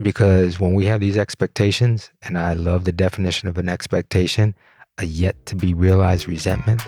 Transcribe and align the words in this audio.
Because 0.00 0.58
when 0.58 0.74
we 0.74 0.86
have 0.86 0.98
these 0.98 1.16
expectations, 1.16 2.10
and 2.22 2.36
I 2.36 2.54
love 2.54 2.84
the 2.84 2.90
definition 2.90 3.48
of 3.48 3.58
an 3.58 3.68
expectation, 3.68 4.56
a 4.98 5.06
yet 5.06 5.46
to 5.46 5.54
be 5.54 5.72
realized 5.72 6.26
resentment, 6.26 6.82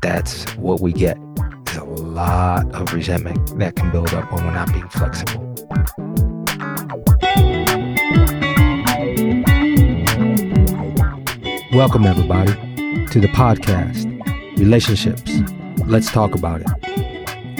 that's 0.00 0.44
what 0.56 0.80
we 0.80 0.92
get. 0.92 1.16
There's 1.66 1.76
a 1.76 1.84
lot 1.84 2.74
of 2.74 2.92
resentment 2.92 3.56
that 3.60 3.76
can 3.76 3.92
build 3.92 4.12
up 4.12 4.32
when 4.32 4.44
we're 4.44 4.54
not 4.54 4.72
being 4.72 4.88
flexible. 4.88 5.38
Welcome, 11.72 12.04
everybody, 12.04 12.54
to 13.06 13.20
the 13.20 13.30
podcast, 13.36 14.08
Relationships. 14.58 15.30
Let's 15.86 16.10
talk 16.10 16.34
about 16.34 16.62
it. 16.62 16.66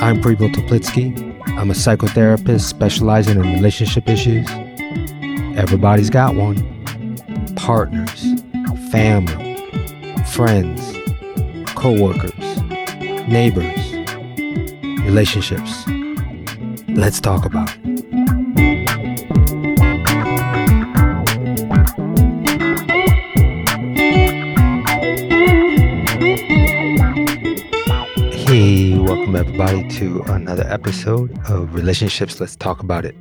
I'm 0.00 0.20
Pripo 0.20 0.52
Teplitsky. 0.52 1.30
I'm 1.56 1.70
a 1.70 1.74
psychotherapist 1.74 2.62
specializing 2.62 3.38
in 3.38 3.52
relationship 3.54 4.08
issues. 4.08 4.48
Everybody's 5.54 6.08
got 6.08 6.34
one. 6.34 6.56
Partners, 7.56 8.40
family, 8.90 9.56
friends, 10.32 10.96
co-workers, 11.74 12.32
neighbors, 13.28 13.92
relationships. 15.04 15.86
Let's 16.88 17.20
talk 17.20 17.44
about 17.44 17.70
it. 17.70 17.78
Hey, 28.32 28.98
welcome 28.98 29.36
everybody 29.36 29.86
to 29.90 30.22
another 30.28 30.64
episode 30.66 31.38
of 31.50 31.74
Relationships. 31.74 32.40
Let's 32.40 32.56
talk 32.56 32.80
about 32.82 33.04
it. 33.04 33.14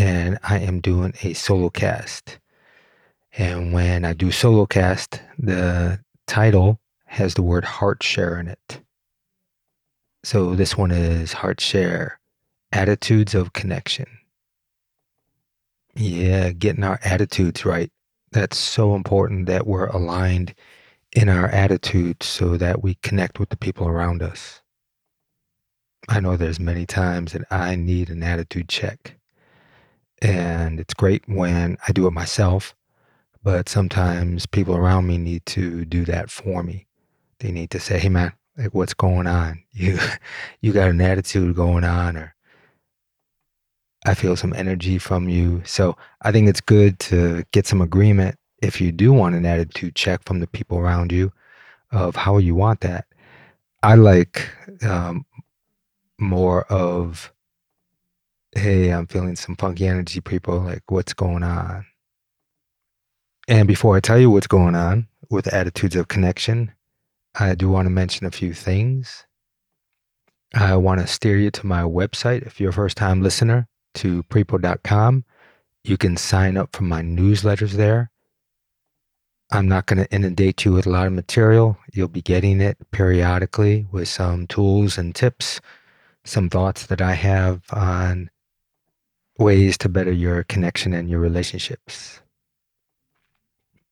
And 0.00 0.38
I 0.42 0.60
am 0.60 0.80
doing 0.80 1.12
a 1.22 1.34
solo 1.34 1.68
cast. 1.68 2.38
And 3.36 3.74
when 3.74 4.06
I 4.06 4.14
do 4.14 4.30
solo 4.30 4.64
cast, 4.64 5.20
the 5.38 6.00
title 6.26 6.80
has 7.04 7.34
the 7.34 7.42
word 7.42 7.66
heart 7.66 8.02
share 8.02 8.40
in 8.40 8.48
it. 8.48 8.80
So 10.24 10.54
this 10.54 10.74
one 10.74 10.90
is 10.90 11.34
heart 11.34 11.60
share 11.60 12.18
attitudes 12.72 13.34
of 13.34 13.52
connection. 13.52 14.06
Yeah, 15.94 16.52
getting 16.52 16.82
our 16.82 16.98
attitudes 17.04 17.66
right. 17.66 17.92
That's 18.32 18.56
so 18.56 18.94
important 18.94 19.44
that 19.48 19.66
we're 19.66 19.88
aligned 19.88 20.54
in 21.12 21.28
our 21.28 21.48
attitudes 21.48 22.24
so 22.24 22.56
that 22.56 22.82
we 22.82 22.94
connect 23.02 23.38
with 23.38 23.50
the 23.50 23.58
people 23.58 23.86
around 23.86 24.22
us. 24.22 24.62
I 26.08 26.20
know 26.20 26.38
there's 26.38 26.58
many 26.58 26.86
times 26.86 27.34
that 27.34 27.44
I 27.50 27.76
need 27.76 28.08
an 28.08 28.22
attitude 28.22 28.70
check. 28.70 29.19
And 30.22 30.80
it's 30.80 30.94
great 30.94 31.22
when 31.26 31.76
I 31.88 31.92
do 31.92 32.06
it 32.06 32.12
myself, 32.12 32.74
but 33.42 33.68
sometimes 33.68 34.46
people 34.46 34.76
around 34.76 35.06
me 35.06 35.18
need 35.18 35.46
to 35.46 35.84
do 35.84 36.04
that 36.06 36.30
for 36.30 36.62
me. 36.62 36.86
They 37.40 37.52
need 37.52 37.70
to 37.70 37.80
say, 37.80 37.98
"Hey 37.98 38.10
man, 38.10 38.32
like 38.56 38.74
what's 38.74 38.94
going 38.94 39.26
on? 39.26 39.62
You 39.72 39.98
you 40.60 40.72
got 40.72 40.90
an 40.90 41.00
attitude 41.00 41.56
going 41.56 41.84
on 41.84 42.16
or 42.16 42.34
I 44.06 44.14
feel 44.14 44.36
some 44.36 44.52
energy 44.54 44.98
from 44.98 45.28
you." 45.28 45.62
So, 45.64 45.96
I 46.22 46.32
think 46.32 46.48
it's 46.48 46.60
good 46.60 46.98
to 47.00 47.44
get 47.52 47.66
some 47.66 47.80
agreement 47.82 48.36
if 48.62 48.80
you 48.80 48.92
do 48.92 49.12
want 49.12 49.34
an 49.34 49.46
attitude 49.46 49.94
check 49.94 50.22
from 50.24 50.40
the 50.40 50.46
people 50.46 50.78
around 50.78 51.12
you 51.12 51.32
of 51.92 52.16
how 52.16 52.38
you 52.38 52.54
want 52.54 52.80
that, 52.80 53.06
I 53.82 53.94
like 53.94 54.50
um, 54.82 55.24
more 56.18 56.64
of, 56.64 57.32
hey, 58.52 58.90
I'm 58.90 59.06
feeling 59.06 59.36
some 59.36 59.56
funky 59.56 59.86
energy, 59.86 60.20
people. 60.20 60.60
Like, 60.60 60.82
what's 60.90 61.12
going 61.14 61.42
on? 61.42 61.86
And 63.48 63.66
before 63.66 63.96
I 63.96 64.00
tell 64.00 64.18
you 64.18 64.30
what's 64.30 64.46
going 64.46 64.74
on 64.74 65.08
with 65.30 65.52
attitudes 65.52 65.96
of 65.96 66.08
connection, 66.08 66.72
I 67.34 67.54
do 67.54 67.68
want 67.68 67.86
to 67.86 67.90
mention 67.90 68.26
a 68.26 68.30
few 68.30 68.52
things. 68.52 69.24
I 70.54 70.76
want 70.76 71.00
to 71.00 71.06
steer 71.06 71.36
you 71.36 71.50
to 71.52 71.66
my 71.66 71.82
website 71.82 72.46
if 72.46 72.60
you're 72.60 72.70
a 72.70 72.72
first 72.72 72.96
time 72.96 73.22
listener 73.22 73.68
to 73.94 74.22
pripo.com. 74.24 75.24
You 75.84 75.96
can 75.96 76.16
sign 76.16 76.56
up 76.56 76.74
for 76.74 76.82
my 76.82 77.02
newsletters 77.02 77.72
there. 77.72 78.10
I'm 79.52 79.68
not 79.68 79.86
going 79.86 79.98
to 79.98 80.12
inundate 80.12 80.64
you 80.64 80.72
with 80.72 80.86
a 80.86 80.90
lot 80.90 81.06
of 81.06 81.12
material. 81.12 81.76
You'll 81.92 82.08
be 82.08 82.22
getting 82.22 82.60
it 82.60 82.78
periodically 82.92 83.86
with 83.90 84.08
some 84.08 84.46
tools 84.46 84.96
and 84.96 85.14
tips, 85.14 85.60
some 86.24 86.48
thoughts 86.48 86.86
that 86.86 87.00
I 87.00 87.14
have 87.14 87.62
on 87.72 88.30
ways 89.40 89.76
to 89.78 89.88
better 89.88 90.12
your 90.12 90.44
connection 90.44 90.92
and 90.92 91.08
your 91.08 91.20
relationships. 91.20 92.20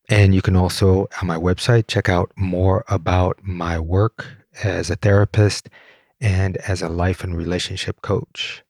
And 0.09 0.35
you 0.35 0.43
can 0.43 0.57
also, 0.57 1.09
on 1.21 1.27
my 1.27 1.37
website, 1.37 1.87
check 1.87 2.09
out 2.09 2.33
more 2.37 2.85
about 2.89 3.39
my 3.43 3.79
work 3.79 4.27
as 4.63 4.91
a 4.91 4.97
therapist 4.97 5.69
and 6.21 6.57
as 6.59 6.83
a 6.83 6.89
life 6.89 7.23
and 7.23 7.37
relationship 7.37 8.01
coach. 8.03 8.63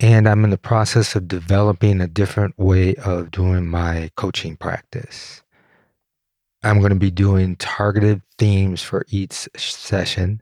And 0.00 0.28
I'm 0.28 0.44
in 0.44 0.50
the 0.50 0.58
process 0.58 1.16
of 1.16 1.28
developing 1.28 2.00
a 2.00 2.06
different 2.06 2.56
way 2.58 2.94
of 2.96 3.30
doing 3.30 3.66
my 3.66 4.10
coaching 4.16 4.56
practice. 4.56 5.42
I'm 6.62 6.78
going 6.78 6.90
to 6.92 6.98
be 6.98 7.10
doing 7.10 7.56
targeted 7.56 8.22
themes 8.38 8.82
for 8.82 9.04
each 9.10 9.48
session. 9.56 10.40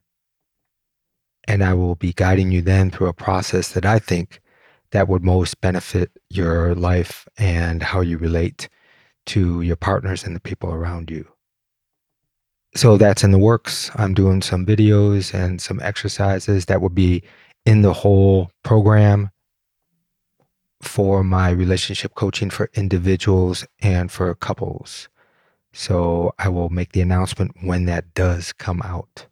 And 1.48 1.62
I 1.62 1.74
will 1.74 1.94
be 1.94 2.12
guiding 2.12 2.50
you 2.50 2.60
then 2.60 2.90
through 2.90 3.08
a 3.08 3.12
process 3.12 3.68
that 3.70 3.86
I 3.86 3.98
think 3.98 4.40
that 4.96 5.08
would 5.08 5.22
most 5.22 5.60
benefit 5.60 6.10
your 6.30 6.74
life 6.74 7.28
and 7.36 7.82
how 7.82 8.00
you 8.00 8.16
relate 8.16 8.70
to 9.26 9.60
your 9.60 9.76
partners 9.76 10.24
and 10.24 10.34
the 10.34 10.40
people 10.40 10.72
around 10.72 11.10
you. 11.10 11.28
So 12.74 12.96
that's 12.96 13.22
in 13.22 13.30
the 13.30 13.38
works. 13.38 13.90
I'm 13.96 14.14
doing 14.14 14.40
some 14.40 14.64
videos 14.64 15.34
and 15.34 15.60
some 15.60 15.80
exercises 15.80 16.64
that 16.64 16.80
will 16.80 16.88
be 16.88 17.22
in 17.66 17.82
the 17.82 17.92
whole 17.92 18.50
program 18.62 19.30
for 20.80 21.22
my 21.22 21.50
relationship 21.50 22.14
coaching 22.14 22.48
for 22.48 22.70
individuals 22.72 23.66
and 23.82 24.10
for 24.10 24.34
couples. 24.34 25.10
So 25.74 26.32
I 26.38 26.48
will 26.48 26.70
make 26.70 26.92
the 26.92 27.02
announcement 27.02 27.50
when 27.60 27.84
that 27.84 28.14
does 28.14 28.54
come 28.54 28.80
out. 28.80 29.26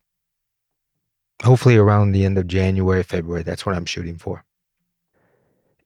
Hopefully 1.43 1.79
around 1.79 2.13
the 2.13 2.27
end 2.27 2.37
of 2.37 2.49
January, 2.49 3.03
February. 3.03 3.45
That's 3.45 3.65
what 3.65 3.75
I'm 3.75 3.87
shooting 3.87 4.19
for. 4.19 4.44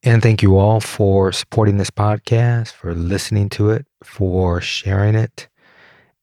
And 0.03 0.22
thank 0.22 0.42
you 0.42 0.56
all 0.56 0.81
for 0.81 1.32
supporting 1.32 1.76
this 1.76 1.91
podcast, 1.91 2.72
for 2.72 2.94
listening 2.94 3.48
to 3.50 3.70
it, 3.70 3.86
for 4.03 4.60
sharing 4.60 5.14
it, 5.14 5.48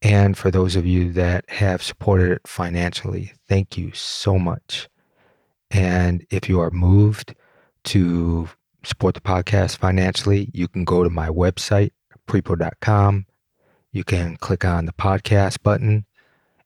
and 0.01 0.37
for 0.37 0.49
those 0.49 0.75
of 0.75 0.85
you 0.85 1.11
that 1.13 1.49
have 1.49 1.83
supported 1.83 2.31
it 2.31 2.47
financially. 2.47 3.33
Thank 3.47 3.77
you 3.77 3.91
so 3.93 4.39
much. 4.39 4.87
And 5.71 6.25
if 6.29 6.47
you 6.47 6.61
are 6.61 6.71
moved 6.71 7.35
to 7.85 8.49
support 8.83 9.15
the 9.15 9.21
podcast 9.21 9.77
financially, 9.77 10.49
you 10.53 10.67
can 10.67 10.85
go 10.85 11.03
to 11.03 11.09
my 11.09 11.27
website, 11.27 11.91
pripo.com 12.27 13.25
you 13.95 14.03
can 14.03 14.35
click 14.35 14.65
on 14.65 14.87
the 14.87 14.91
podcast 14.91 15.63
button 15.63 16.03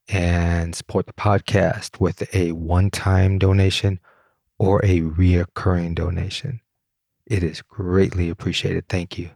and 0.07 0.73
support 0.73 1.05
the 1.05 1.13
podcast 1.13 1.99
with 1.99 2.27
a 2.33 2.53
one 2.53 2.89
time 2.89 3.37
donation 3.37 3.99
or 4.57 4.83
a 4.83 5.01
reoccurring 5.01 5.93
donation. 5.93 6.61
It 7.29 7.43
is 7.43 7.61
greatly 7.61 8.29
appreciated. 8.29 8.89
Thank 8.89 9.19
you. 9.19 9.29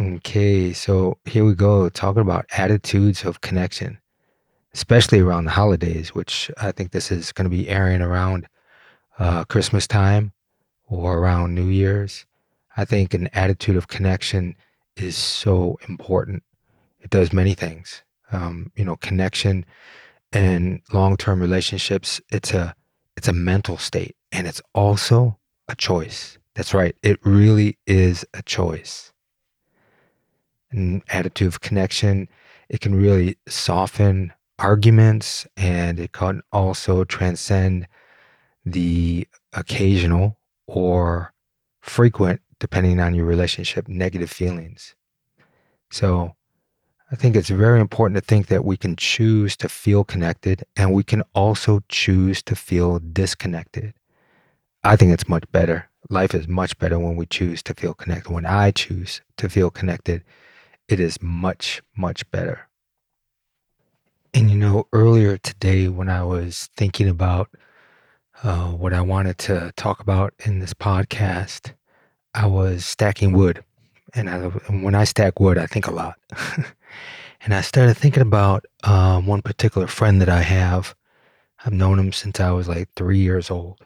Okay, 0.00 0.72
so 0.72 1.18
here 1.24 1.44
we 1.44 1.54
go, 1.54 1.88
talking 1.88 2.22
about 2.22 2.46
attitudes 2.56 3.24
of 3.24 3.40
connection, 3.40 3.98
especially 4.72 5.20
around 5.20 5.44
the 5.44 5.50
holidays, 5.50 6.14
which 6.14 6.50
I 6.60 6.72
think 6.72 6.92
this 6.92 7.10
is 7.10 7.32
going 7.32 7.44
to 7.44 7.56
be 7.56 7.68
airing 7.68 8.02
around 8.02 8.48
uh, 9.18 9.44
Christmas 9.44 9.86
time 9.86 10.32
or 10.86 11.18
around 11.18 11.54
New 11.54 11.68
Year's. 11.68 12.24
I 12.76 12.84
think 12.84 13.14
an 13.14 13.28
attitude 13.32 13.76
of 13.76 13.88
connection 13.88 14.56
is 14.96 15.16
so 15.16 15.78
important. 15.88 16.42
It 17.00 17.10
does 17.10 17.32
many 17.32 17.54
things. 17.54 18.02
Um, 18.32 18.72
you 18.74 18.84
know, 18.84 18.96
connection 18.96 19.64
and 20.32 20.80
long-term 20.92 21.40
relationships. 21.40 22.20
It's 22.30 22.52
a 22.52 22.74
it's 23.16 23.28
a 23.28 23.32
mental 23.32 23.76
state, 23.76 24.16
and 24.32 24.46
it's 24.48 24.62
also 24.74 25.38
a 25.68 25.76
choice. 25.76 26.38
That's 26.54 26.72
right. 26.74 26.94
It 27.02 27.18
really 27.24 27.78
is 27.86 28.24
a 28.34 28.42
choice. 28.42 29.12
An 30.70 31.02
attitude 31.08 31.48
of 31.48 31.60
connection. 31.60 32.28
It 32.68 32.80
can 32.80 32.94
really 32.94 33.36
soften 33.48 34.32
arguments, 34.58 35.46
and 35.56 35.98
it 35.98 36.12
can 36.12 36.42
also 36.52 37.04
transcend 37.04 37.88
the 38.64 39.28
occasional 39.52 40.38
or 40.66 41.32
frequent 41.82 42.40
depending 42.60 43.00
on 43.00 43.14
your 43.14 43.26
relationship, 43.26 43.88
negative 43.88 44.30
feelings. 44.30 44.94
So 45.90 46.34
I 47.12 47.16
think 47.16 47.36
it's 47.36 47.50
very 47.50 47.80
important 47.80 48.16
to 48.16 48.26
think 48.26 48.46
that 48.48 48.64
we 48.64 48.76
can 48.76 48.96
choose 48.96 49.56
to 49.58 49.68
feel 49.68 50.04
connected 50.04 50.64
and 50.76 50.92
we 50.92 51.04
can 51.04 51.22
also 51.34 51.82
choose 51.88 52.42
to 52.44 52.56
feel 52.56 53.00
disconnected. 53.00 53.94
I 54.84 54.96
think 54.96 55.12
it's 55.12 55.28
much 55.28 55.44
better 55.52 55.90
life 56.10 56.34
is 56.34 56.48
much 56.48 56.78
better 56.78 56.98
when 56.98 57.16
we 57.16 57.26
choose 57.26 57.62
to 57.64 57.74
feel 57.74 57.94
connected. 57.94 58.32
When 58.32 58.46
I 58.46 58.70
choose 58.70 59.20
to 59.36 59.48
feel 59.48 59.70
connected, 59.70 60.22
it 60.88 61.00
is 61.00 61.20
much, 61.22 61.82
much 61.96 62.28
better. 62.30 62.68
And 64.32 64.50
you 64.50 64.56
know, 64.58 64.86
earlier 64.92 65.38
today, 65.38 65.88
when 65.88 66.08
I 66.08 66.24
was 66.24 66.68
thinking 66.76 67.08
about 67.08 67.48
uh, 68.42 68.70
what 68.70 68.92
I 68.92 69.00
wanted 69.00 69.38
to 69.38 69.72
talk 69.76 70.00
about 70.00 70.34
in 70.44 70.58
this 70.58 70.74
podcast, 70.74 71.72
I 72.34 72.46
was 72.46 72.84
stacking 72.84 73.32
wood. 73.32 73.64
And, 74.14 74.28
I, 74.28 74.50
and 74.68 74.82
when 74.82 74.94
I 74.94 75.04
stack 75.04 75.40
wood, 75.40 75.56
I 75.56 75.66
think 75.66 75.86
a 75.86 75.92
lot. 75.92 76.16
and 77.42 77.54
I 77.54 77.60
started 77.60 77.96
thinking 77.96 78.22
about 78.22 78.64
um, 78.82 79.26
one 79.26 79.42
particular 79.42 79.86
friend 79.86 80.20
that 80.20 80.28
I 80.28 80.42
have. 80.42 80.94
I've 81.64 81.72
known 81.72 81.98
him 81.98 82.12
since 82.12 82.40
I 82.40 82.50
was 82.50 82.68
like 82.68 82.88
three 82.96 83.18
years 83.18 83.50
old. 83.50 83.78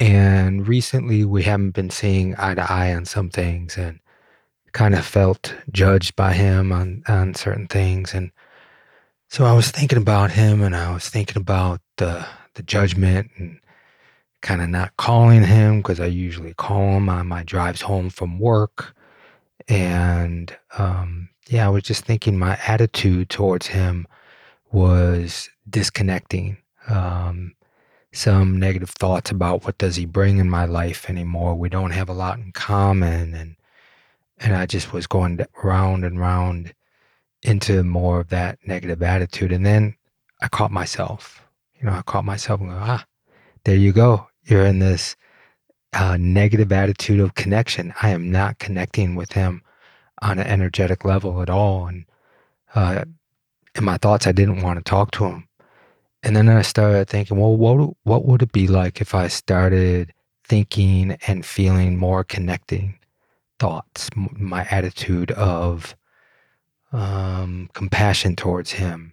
And 0.00 0.66
recently, 0.66 1.24
we 1.24 1.44
haven't 1.44 1.70
been 1.70 1.90
seeing 1.90 2.34
eye 2.36 2.54
to 2.54 2.72
eye 2.72 2.94
on 2.94 3.04
some 3.04 3.30
things 3.30 3.76
and 3.76 4.00
kind 4.72 4.94
of 4.94 5.06
felt 5.06 5.54
judged 5.70 6.16
by 6.16 6.32
him 6.32 6.72
on, 6.72 7.02
on 7.06 7.34
certain 7.34 7.68
things. 7.68 8.12
And 8.12 8.32
so 9.28 9.44
I 9.44 9.52
was 9.52 9.70
thinking 9.70 9.98
about 9.98 10.32
him 10.32 10.62
and 10.62 10.74
I 10.74 10.92
was 10.92 11.08
thinking 11.08 11.36
about 11.36 11.80
the, 11.96 12.26
the 12.54 12.62
judgment 12.62 13.30
and 13.36 13.60
kind 14.42 14.60
of 14.60 14.68
not 14.68 14.96
calling 14.96 15.42
him 15.44 15.78
because 15.78 16.00
I 16.00 16.06
usually 16.06 16.54
call 16.54 16.96
him 16.96 17.08
on 17.08 17.28
my 17.28 17.44
drives 17.44 17.80
home 17.80 18.10
from 18.10 18.38
work. 18.38 18.94
And 19.68 20.54
um, 20.76 21.30
yeah, 21.48 21.66
I 21.66 21.70
was 21.70 21.84
just 21.84 22.04
thinking 22.04 22.38
my 22.38 22.58
attitude 22.66 23.30
towards 23.30 23.68
him 23.68 24.06
was 24.72 25.48
disconnecting. 25.70 26.58
Um, 26.88 27.54
some 28.14 28.58
negative 28.58 28.90
thoughts 28.90 29.30
about 29.30 29.64
what 29.64 29.78
does 29.78 29.96
he 29.96 30.06
bring 30.06 30.38
in 30.38 30.48
my 30.48 30.64
life 30.64 31.10
anymore. 31.10 31.54
We 31.54 31.68
don't 31.68 31.90
have 31.90 32.08
a 32.08 32.14
lot 32.14 32.38
in 32.38 32.52
common, 32.52 33.34
and 33.34 33.56
and 34.38 34.54
I 34.54 34.66
just 34.66 34.92
was 34.92 35.06
going 35.06 35.40
round 35.62 36.04
and 36.04 36.18
round 36.18 36.74
into 37.42 37.82
more 37.82 38.20
of 38.20 38.28
that 38.28 38.58
negative 38.66 39.02
attitude. 39.02 39.52
And 39.52 39.66
then 39.66 39.96
I 40.40 40.48
caught 40.48 40.70
myself. 40.70 41.42
You 41.78 41.86
know, 41.86 41.92
I 41.92 42.02
caught 42.02 42.24
myself 42.24 42.60
and 42.60 42.70
go, 42.70 42.76
ah, 42.78 43.04
there 43.64 43.76
you 43.76 43.92
go. 43.92 44.28
You're 44.44 44.64
in 44.64 44.78
this 44.78 45.16
uh, 45.92 46.16
negative 46.18 46.72
attitude 46.72 47.20
of 47.20 47.34
connection. 47.34 47.94
I 48.02 48.10
am 48.10 48.30
not 48.30 48.58
connecting 48.58 49.14
with 49.14 49.32
him 49.32 49.62
on 50.22 50.38
an 50.38 50.46
energetic 50.46 51.04
level 51.04 51.42
at 51.42 51.50
all. 51.50 51.86
And 51.86 52.04
uh, 52.74 53.04
in 53.74 53.84
my 53.84 53.98
thoughts, 53.98 54.26
I 54.26 54.32
didn't 54.32 54.62
want 54.62 54.78
to 54.78 54.84
talk 54.84 55.10
to 55.12 55.24
him. 55.26 55.48
And 56.24 56.34
then 56.34 56.48
I 56.48 56.62
started 56.62 57.06
thinking, 57.08 57.38
well, 57.38 57.54
what 57.54 57.94
what 58.04 58.24
would 58.24 58.40
it 58.40 58.50
be 58.52 58.66
like 58.66 59.02
if 59.02 59.14
I 59.14 59.28
started 59.28 60.12
thinking 60.48 61.18
and 61.26 61.44
feeling 61.44 61.98
more 61.98 62.24
connecting 62.24 62.98
thoughts, 63.58 64.08
my 64.16 64.66
attitude 64.70 65.32
of 65.32 65.94
um, 66.92 67.68
compassion 67.74 68.36
towards 68.36 68.72
him, 68.72 69.12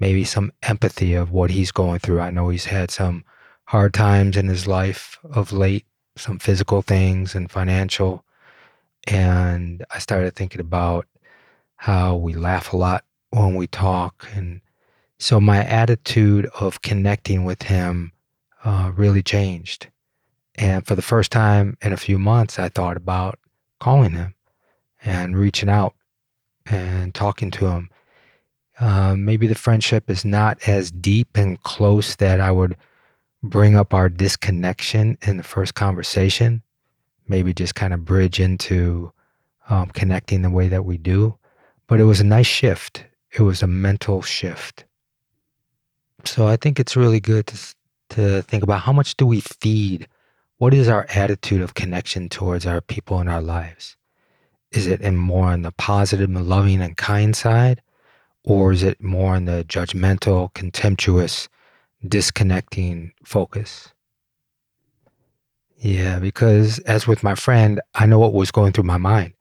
maybe 0.00 0.24
some 0.24 0.52
empathy 0.64 1.14
of 1.14 1.30
what 1.30 1.50
he's 1.50 1.70
going 1.70 2.00
through. 2.00 2.20
I 2.20 2.30
know 2.30 2.48
he's 2.48 2.64
had 2.64 2.90
some 2.90 3.24
hard 3.66 3.94
times 3.94 4.36
in 4.36 4.48
his 4.48 4.66
life 4.66 5.18
of 5.22 5.52
late, 5.52 5.86
some 6.16 6.40
physical 6.40 6.82
things 6.82 7.36
and 7.36 7.48
financial. 7.48 8.24
And 9.06 9.84
I 9.94 10.00
started 10.00 10.34
thinking 10.34 10.60
about 10.60 11.06
how 11.76 12.16
we 12.16 12.34
laugh 12.34 12.72
a 12.72 12.76
lot 12.76 13.04
when 13.30 13.54
we 13.54 13.68
talk 13.68 14.26
and 14.34 14.60
so 15.20 15.38
my 15.38 15.62
attitude 15.62 16.46
of 16.58 16.80
connecting 16.80 17.44
with 17.44 17.62
him 17.62 18.10
uh, 18.64 18.90
really 18.96 19.22
changed. 19.22 19.88
And 20.56 20.86
for 20.86 20.94
the 20.94 21.02
first 21.02 21.30
time 21.30 21.76
in 21.82 21.92
a 21.92 21.98
few 21.98 22.18
months, 22.18 22.58
I 22.58 22.70
thought 22.70 22.96
about 22.96 23.38
calling 23.80 24.12
him 24.12 24.34
and 25.04 25.36
reaching 25.36 25.68
out 25.68 25.94
and 26.64 27.14
talking 27.14 27.50
to 27.52 27.66
him. 27.66 27.90
Uh, 28.80 29.14
maybe 29.14 29.46
the 29.46 29.54
friendship 29.54 30.08
is 30.08 30.24
not 30.24 30.58
as 30.66 30.90
deep 30.90 31.36
and 31.36 31.62
close 31.64 32.16
that 32.16 32.40
I 32.40 32.50
would 32.50 32.74
bring 33.42 33.76
up 33.76 33.92
our 33.92 34.08
disconnection 34.08 35.18
in 35.20 35.36
the 35.36 35.42
first 35.42 35.74
conversation. 35.74 36.62
Maybe 37.28 37.52
just 37.52 37.74
kind 37.74 37.92
of 37.92 38.06
bridge 38.06 38.40
into 38.40 39.12
um, 39.68 39.90
connecting 39.90 40.40
the 40.40 40.50
way 40.50 40.68
that 40.68 40.86
we 40.86 40.96
do. 40.96 41.36
But 41.88 42.00
it 42.00 42.04
was 42.04 42.20
a 42.20 42.24
nice 42.24 42.46
shift. 42.46 43.04
It 43.32 43.42
was 43.42 43.62
a 43.62 43.66
mental 43.66 44.22
shift. 44.22 44.86
So 46.26 46.46
I 46.46 46.56
think 46.56 46.78
it's 46.78 46.96
really 46.96 47.20
good 47.20 47.46
to 47.48 47.74
to 48.10 48.42
think 48.42 48.62
about 48.62 48.80
how 48.80 48.92
much 48.92 49.16
do 49.16 49.26
we 49.26 49.40
feed? 49.40 50.08
What 50.58 50.74
is 50.74 50.88
our 50.88 51.06
attitude 51.14 51.62
of 51.62 51.74
connection 51.74 52.28
towards 52.28 52.66
our 52.66 52.80
people 52.80 53.20
in 53.20 53.28
our 53.28 53.40
lives? 53.40 53.96
Is 54.72 54.86
it 54.86 55.00
in 55.00 55.16
more 55.16 55.46
on 55.46 55.62
the 55.62 55.72
positive 55.72 56.28
and 56.28 56.48
loving 56.48 56.80
and 56.82 56.96
kind 56.96 57.34
side? 57.34 57.80
Or 58.44 58.72
is 58.72 58.82
it 58.82 59.02
more 59.02 59.34
on 59.36 59.44
the 59.44 59.64
judgmental, 59.68 60.52
contemptuous, 60.54 61.48
disconnecting 62.06 63.12
focus? 63.24 63.88
Yeah, 65.76 66.18
because 66.18 66.78
as 66.80 67.06
with 67.06 67.22
my 67.22 67.34
friend, 67.34 67.80
I 67.94 68.06
know 68.06 68.18
what 68.18 68.34
was 68.34 68.50
going 68.50 68.72
through 68.72 68.84
my 68.84 68.98
mind. 68.98 69.32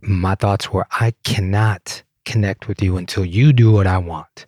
My 0.00 0.34
thoughts 0.34 0.70
were, 0.70 0.86
I 0.92 1.14
cannot 1.24 2.02
connect 2.24 2.68
with 2.68 2.82
you 2.82 2.96
until 2.96 3.24
you 3.24 3.52
do 3.52 3.72
what 3.72 3.86
I 3.86 3.98
want 3.98 4.46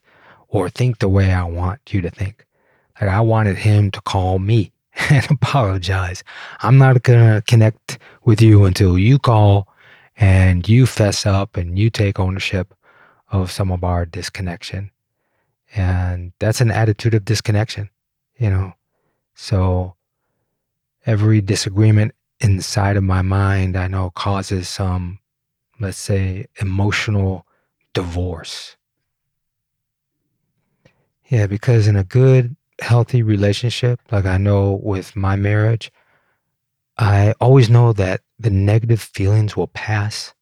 or 0.54 0.70
think 0.70 1.00
the 1.00 1.08
way 1.08 1.32
I 1.32 1.42
want 1.42 1.92
you 1.92 2.00
to 2.00 2.10
think. 2.10 2.46
Like 3.00 3.10
I 3.10 3.20
wanted 3.20 3.58
him 3.58 3.90
to 3.90 4.00
call 4.02 4.38
me 4.38 4.72
and 5.10 5.28
apologize. 5.28 6.22
I'm 6.60 6.78
not 6.78 7.02
going 7.02 7.34
to 7.34 7.42
connect 7.42 7.98
with 8.24 8.40
you 8.40 8.64
until 8.64 8.96
you 8.96 9.18
call 9.18 9.66
and 10.16 10.66
you 10.68 10.86
fess 10.86 11.26
up 11.26 11.56
and 11.56 11.76
you 11.76 11.90
take 11.90 12.20
ownership 12.20 12.72
of 13.32 13.50
some 13.50 13.72
of 13.72 13.82
our 13.82 14.06
disconnection. 14.06 14.92
And 15.74 16.32
that's 16.38 16.60
an 16.60 16.70
attitude 16.70 17.14
of 17.14 17.24
disconnection, 17.24 17.90
you 18.38 18.48
know. 18.48 18.74
So 19.34 19.96
every 21.04 21.40
disagreement 21.40 22.14
inside 22.38 22.96
of 22.96 23.02
my 23.02 23.22
mind, 23.22 23.76
I 23.76 23.88
know 23.88 24.10
causes 24.10 24.68
some, 24.68 25.18
let's 25.80 25.98
say, 25.98 26.46
emotional 26.60 27.44
divorce 27.92 28.76
yeah, 31.34 31.48
because 31.48 31.88
in 31.88 31.96
a 31.96 32.04
good, 32.04 32.54
healthy 32.80 33.20
relationship, 33.20 33.98
like 34.12 34.24
I 34.24 34.36
know 34.36 34.78
with 34.84 35.16
my 35.16 35.34
marriage, 35.34 35.90
I 36.96 37.34
always 37.40 37.68
know 37.68 37.92
that 37.92 38.20
the 38.38 38.50
negative 38.50 39.00
feelings 39.00 39.56
will 39.56 39.66
pass 39.66 40.32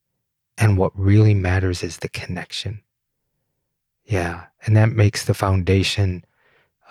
and 0.58 0.76
what 0.76 0.92
really 0.94 1.32
matters 1.32 1.82
is 1.82 1.96
the 1.96 2.11
connection. 2.11 2.82
Yeah, 4.04 4.44
and 4.66 4.76
that 4.76 4.90
makes 4.90 5.25
the 5.25 5.32
foundation 5.32 6.26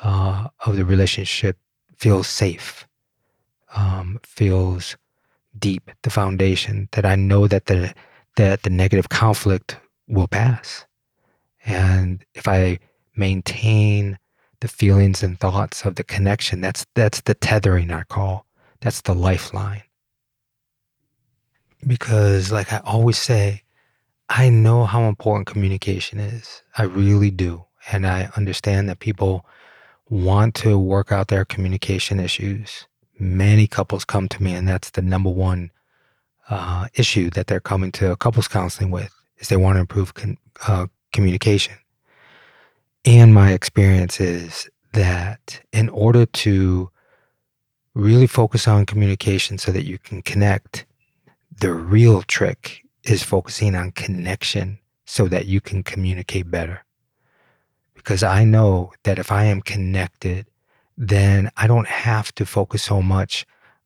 uh, 0.02 0.48
of 0.66 0.78
the 0.78 0.86
relationship 0.86 1.60
feel 1.96 2.24
safe, 2.24 2.88
um, 3.76 4.20
feels 4.24 4.98
deep. 5.60 5.92
The 6.02 6.10
foundation 6.10 6.90
that 6.94 7.06
I 7.06 7.16
know 7.16 7.46
that 7.46 7.68
the 7.68 7.94
that 8.38 8.64
the 8.64 8.72
negative 8.72 9.10
conflict 9.10 9.78
will 10.08 10.28
pass, 10.28 10.88
and 11.64 12.26
if 12.34 12.48
I 12.48 12.80
maintain 13.16 14.18
the 14.60 14.68
feelings 14.68 15.24
and 15.24 15.40
thoughts 15.40 15.86
of 15.86 15.96
the 15.96 16.04
connection. 16.04 16.62
That's 16.62 16.86
that's 16.96 17.22
the 17.22 17.34
tethering 17.34 17.92
I 17.92 18.04
call. 18.04 18.46
That's 18.82 19.02
the 19.02 19.14
lifeline. 19.14 19.84
Because 21.86 22.52
like 22.52 22.72
I 22.72 22.82
always 22.86 23.18
say, 23.18 23.64
I 24.30 24.50
know 24.50 24.86
how 24.86 25.04
important 25.04 25.48
communication 25.48 26.20
is. 26.20 26.62
I 26.78 26.84
really 26.84 27.32
do. 27.32 27.66
And 27.92 28.06
I 28.06 28.30
understand 28.38 28.88
that 28.88 29.00
people 29.00 29.46
want 30.10 30.56
to 30.56 30.78
work 30.78 31.12
out 31.12 31.30
their 31.30 31.46
communication 31.46 32.20
issues. 32.20 32.86
Many 33.20 33.68
couples 33.68 34.06
come 34.06 34.28
to 34.30 34.44
me, 34.44 34.54
and 34.54 34.68
that's 34.68 34.92
the 34.92 35.02
number 35.02 35.30
one 35.30 35.72
uh, 36.50 36.88
issue 36.96 37.30
that 37.32 37.48
they're 37.48 37.60
coming 37.60 37.92
to 37.94 38.16
couples 38.18 38.48
counseling 38.48 38.92
with 38.92 39.14
is 39.38 39.48
they 39.48 39.58
want 39.58 39.78
to 39.78 39.82
improve 39.82 40.14
con- 40.14 40.38
uh, 40.68 40.88
communication. 41.14 41.74
And 43.06 43.34
my 43.34 43.52
experience 43.52 44.20
is 44.20 44.70
that 44.94 45.62
in 45.74 45.90
order 45.90 46.26
to 46.26 46.92
really 47.96 48.28
focus 48.28 48.68
on 48.68 48.86
communication 48.86 49.58
so 49.58 49.72
that 49.72 49.86
you 49.86 49.98
can 49.98 50.22
connect, 50.22 50.86
the 51.60 51.74
real 51.74 52.22
trick 52.22 52.84
is 53.04 53.24
focusing 53.24 53.76
on 53.76 53.92
connection 53.92 54.80
so 55.06 55.28
that 55.28 55.48
you 55.48 55.60
can 55.60 55.82
communicate 55.82 56.52
better. 56.52 56.86
Because 57.96 58.24
I 58.24 58.44
know 58.44 58.94
that 59.04 59.18
if 59.18 59.32
I 59.32 59.46
am 59.46 59.62
connected, 59.62 60.46
then 60.96 61.50
I 61.58 61.68
don't 61.68 61.88
have 61.88 62.34
to 62.36 62.46
focus 62.46 62.84
so 62.84 63.02
much 63.02 63.46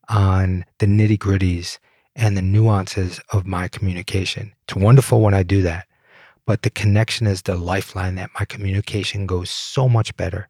on 0.10 0.66
the 0.80 0.86
nitty 0.86 1.18
gritties 1.18 1.80
and 2.16 2.36
the 2.36 2.42
nuances 2.42 3.20
of 3.32 3.46
my 3.46 3.68
communication. 3.70 4.54
It's 4.64 4.76
wonderful 4.76 5.22
when 5.22 5.34
I 5.34 5.44
do 5.44 5.62
that 5.64 5.88
but 6.46 6.62
the 6.62 6.70
connection 6.70 7.28
is 7.28 7.42
the 7.42 7.56
lifeline 7.56 8.16
that 8.16 8.30
my 8.40 8.46
communication 8.46 9.26
goes 9.26 9.50
so 9.50 9.90
much 9.90 10.16
better 10.16 10.48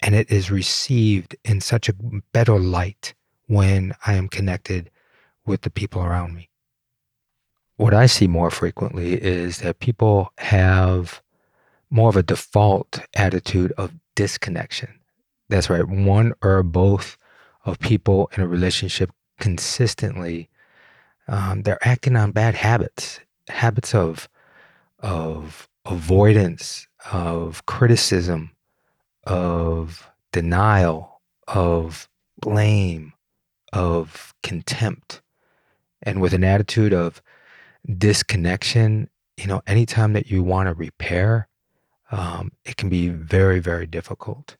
and 0.00 0.14
it 0.14 0.30
is 0.30 0.50
received 0.50 1.36
in 1.44 1.60
such 1.60 1.88
a 1.88 1.94
better 2.32 2.58
light 2.58 3.14
when 3.46 3.94
I 4.06 4.14
am 4.14 4.28
connected 4.28 4.90
with 5.44 5.62
the 5.62 5.70
people 5.70 6.02
around 6.02 6.34
me. 6.34 6.50
What 7.76 7.94
I 7.94 8.06
see 8.06 8.26
more 8.26 8.50
frequently 8.50 9.22
is 9.22 9.58
that 9.58 9.80
people 9.80 10.32
have 10.38 11.22
more 11.90 12.08
of 12.08 12.16
a 12.16 12.22
default 12.22 13.00
attitude 13.14 13.72
of 13.76 13.92
disconnection. 14.14 14.98
That's 15.48 15.70
right. 15.70 15.86
One 15.86 16.32
or 16.42 16.62
both 16.62 17.16
of 17.64 17.78
people 17.78 18.30
in 18.36 18.42
a 18.42 18.48
relationship 18.48 19.10
consistently, 19.38 20.48
um, 21.28 21.62
they're 21.62 21.86
acting 21.86 22.16
on 22.16 22.32
bad 22.32 22.54
habits, 22.54 23.20
habits 23.48 23.94
of 23.94 24.28
of 25.06 25.68
avoidance, 25.84 26.88
of 27.12 27.64
criticism, 27.66 28.50
of 29.24 30.10
denial, 30.32 31.20
of 31.46 32.08
blame, 32.40 33.12
of 33.72 34.34
contempt, 34.42 35.22
and 36.02 36.20
with 36.20 36.34
an 36.34 36.42
attitude 36.42 36.92
of 36.92 37.22
disconnection. 37.96 39.08
You 39.36 39.46
know, 39.46 39.62
anytime 39.68 40.12
that 40.14 40.28
you 40.28 40.42
want 40.42 40.66
to 40.66 40.74
repair, 40.74 41.46
um, 42.10 42.50
it 42.64 42.76
can 42.76 42.88
be 42.88 43.08
very, 43.08 43.60
very 43.60 43.86
difficult. 43.86 44.56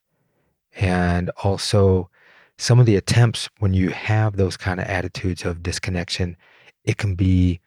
And 0.77 1.29
also, 1.43 2.09
some 2.57 2.79
of 2.79 2.87
the 2.87 2.95
attempts 2.95 3.49
when 3.59 3.75
you 3.75 3.91
have 3.91 4.37
those 4.37 4.57
kind 4.57 4.79
of 4.79 4.87
attitudes 4.87 5.45
of 5.45 5.65
disconnection, 5.65 6.37
it 6.85 6.99
can 6.99 7.17
be 7.17 7.61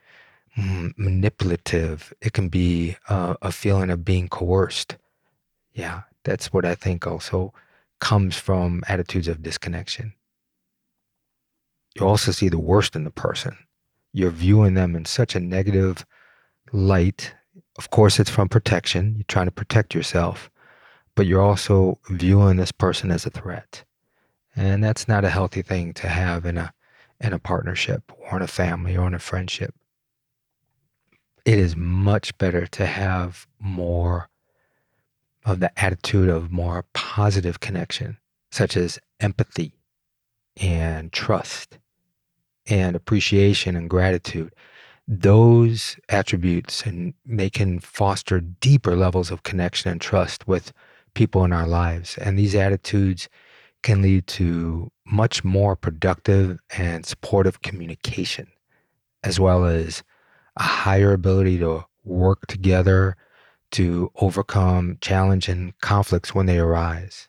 manipulative. 0.98 2.13
It 2.22 2.34
can 2.34 2.50
be 2.50 2.98
uh, 3.08 3.36
a 3.42 3.51
feeling 3.51 3.89
of 3.89 4.06
being 4.06 4.28
coerced. 4.28 4.98
Yeah, 5.74 6.01
that's 6.24 6.51
what 6.51 6.66
I 6.66 6.75
think 6.75 7.08
also 7.08 7.54
comes 8.00 8.36
from 8.38 8.84
attitudes 8.88 9.28
of 9.28 9.42
disconnection. 9.42 10.13
You 11.96 12.08
also 12.08 12.32
see 12.32 12.50
the 12.50 12.60
worst 12.60 12.96
in 12.96 13.04
the 13.04 13.12
person. 13.12 13.58
You're 14.13 14.32
viewing 14.32 14.74
them 14.74 14.96
in 14.96 15.06
such 15.06 15.36
a 15.36 15.39
negative 15.39 16.06
light. 16.72 17.34
Of 17.78 17.89
course, 17.89 18.20
it's 18.20 18.30
from 18.30 18.50
protection. 18.50 19.16
You're 19.18 19.25
trying 19.28 19.48
to 19.48 19.51
protect 19.51 19.94
yourself, 19.94 20.50
but 21.16 21.25
you're 21.25 21.42
also 21.42 22.00
viewing 22.10 22.58
this 22.58 22.72
person 22.72 23.12
as 23.12 23.25
a 23.25 23.30
threat. 23.30 23.84
And 24.56 24.84
that's 24.84 25.08
not 25.08 25.25
a 25.25 25.30
healthy 25.30 25.62
thing 25.62 25.94
to 25.96 26.08
have 26.08 26.46
in 26.46 26.58
a 26.58 26.74
in 27.22 27.34
a 27.34 27.39
partnership 27.39 28.12
or 28.18 28.38
in 28.38 28.42
a 28.42 28.48
family 28.48 28.96
or 28.96 29.06
in 29.06 29.13
a 29.13 29.20
friendship. 29.20 29.75
It 31.46 31.58
is 31.60 31.75
much 31.75 32.38
better 32.38 32.67
to 32.67 32.86
have 32.86 33.48
more 33.60 34.29
of 35.46 35.60
the 35.60 35.72
attitude 35.81 36.29
of 36.29 36.51
more 36.51 36.86
positive 36.93 37.60
connection, 37.60 38.17
such 38.51 38.75
as 38.77 39.00
empathy 39.19 39.74
and 40.58 41.12
trust 41.12 41.79
and 42.67 42.96
appreciation 42.96 43.75
and 43.75 43.89
gratitude. 43.89 44.53
Those 45.08 45.98
attributes 46.10 46.84
and 46.84 47.13
they 47.25 47.50
can 47.50 47.79
foster 47.79 48.39
deeper 48.39 48.96
levels 48.96 49.31
of 49.31 49.43
connection 49.43 49.91
and 49.91 50.00
trust 50.00 50.48
with 50.48 50.72
people 51.15 51.43
in 51.43 51.51
our 51.51 51.67
lives. 51.67 52.17
And 52.19 52.38
these 52.38 52.53
attitudes 52.53 53.27
can 53.81 54.01
lead 54.01 54.27
to 54.27 54.91
much 55.05 55.43
more 55.43 55.75
productive 55.75 56.60
and 56.77 57.05
supportive 57.05 57.62
communication, 57.62 58.48
as 59.24 59.39
well 59.39 59.65
as 59.65 60.03
a 60.60 60.63
higher 60.63 61.13
ability 61.13 61.58
to 61.60 61.86
work 62.04 62.46
together 62.48 63.16
to 63.72 64.12
overcome 64.16 64.98
challenge 65.01 65.48
and 65.48 65.78
conflicts 65.80 66.36
when 66.36 66.46
they 66.46 66.60
arise. 66.60 67.28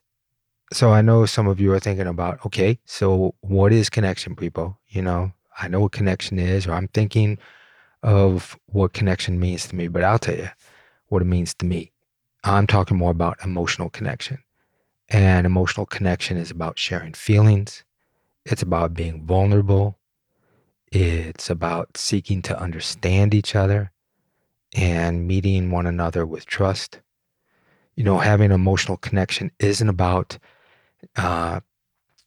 So 0.73 0.91
I 0.93 1.03
know 1.03 1.27
some 1.27 1.47
of 1.47 1.61
you 1.61 1.73
are 1.73 1.81
thinking 1.81 2.07
about, 2.07 2.45
okay, 2.47 2.79
so 2.85 3.35
what 3.41 3.73
is 3.73 3.91
connection, 3.91 4.37
people? 4.37 4.79
You 4.89 5.03
know, 5.03 5.33
I 5.59 5.69
know 5.69 5.81
what 5.81 5.93
connection 5.93 6.39
is, 6.39 6.67
or 6.67 6.73
I'm 6.73 6.89
thinking 6.89 7.39
of 8.03 8.59
what 8.67 8.93
connection 8.93 9.39
means 9.39 9.67
to 9.69 9.77
me, 9.77 9.89
but 9.89 10.05
I'll 10.05 10.19
tell 10.19 10.37
you 10.37 10.49
what 11.09 11.23
it 11.23 11.27
means 11.27 11.55
to 11.55 11.67
me. 11.67 11.93
I'm 12.45 12.67
talking 12.67 12.97
more 12.97 13.11
about 13.11 13.45
emotional 13.45 13.91
connection. 13.91 14.39
And 15.11 15.45
emotional 15.45 15.87
connection 15.87 16.37
is 16.37 16.51
about 16.51 16.79
sharing 16.79 17.13
feelings, 17.13 17.85
it's 18.47 18.63
about 18.63 18.95
being 18.95 19.27
vulnerable, 19.27 19.99
it's 20.93 21.51
about 21.51 21.97
seeking 21.97 22.43
to 22.43 22.61
understand 22.61 23.35
each 23.35 23.55
other 23.55 23.93
and 24.75 25.27
meeting 25.27 25.71
one 25.71 25.87
another 25.87 26.27
with 26.27 26.47
trust. 26.47 27.01
You 27.97 28.05
know, 28.05 28.19
having 28.19 28.51
emotional 28.51 28.97
connection 28.97 29.51
isn't 29.59 29.89
about 29.89 30.39
uh, 31.17 31.61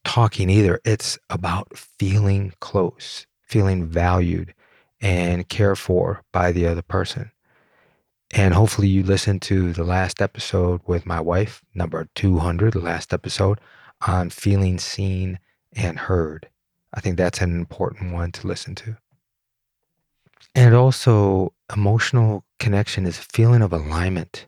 talking 0.03 0.49
either. 0.49 0.79
It's 0.85 1.17
about 1.29 1.77
feeling 1.77 2.53
close, 2.59 3.25
feeling 3.41 3.85
valued 3.85 4.53
and 5.01 5.47
cared 5.49 5.79
for 5.79 6.23
by 6.31 6.51
the 6.51 6.67
other 6.67 6.81
person. 6.81 7.31
And 8.33 8.53
hopefully, 8.53 8.87
you 8.87 9.03
listened 9.03 9.41
to 9.43 9.73
the 9.73 9.83
last 9.83 10.21
episode 10.21 10.81
with 10.87 11.05
my 11.05 11.19
wife, 11.19 11.61
number 11.75 12.07
200, 12.15 12.73
the 12.73 12.79
last 12.79 13.13
episode 13.13 13.59
on 14.07 14.29
feeling 14.31 14.79
seen 14.79 15.39
and 15.75 15.99
heard. 15.99 16.49
I 16.93 16.99
think 16.99 17.17
that's 17.17 17.41
an 17.41 17.55
important 17.55 18.13
one 18.13 18.31
to 18.33 18.47
listen 18.47 18.75
to. 18.75 18.97
And 20.55 20.75
also, 20.75 21.53
emotional 21.75 22.45
connection 22.59 23.05
is 23.07 23.17
a 23.17 23.23
feeling 23.33 23.63
of 23.63 23.73
alignment. 23.73 24.45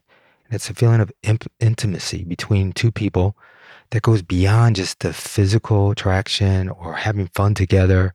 It's 0.51 0.69
a 0.69 0.75
feeling 0.75 1.01
of 1.01 1.11
imp- 1.23 1.51
intimacy 1.59 2.23
between 2.23 2.71
two 2.71 2.91
people 2.91 3.35
that 3.89 4.03
goes 4.03 4.21
beyond 4.21 4.75
just 4.75 4.99
the 4.99 5.13
physical 5.13 5.91
attraction 5.91 6.69
or 6.69 6.93
having 6.93 7.27
fun 7.27 7.55
together 7.55 8.13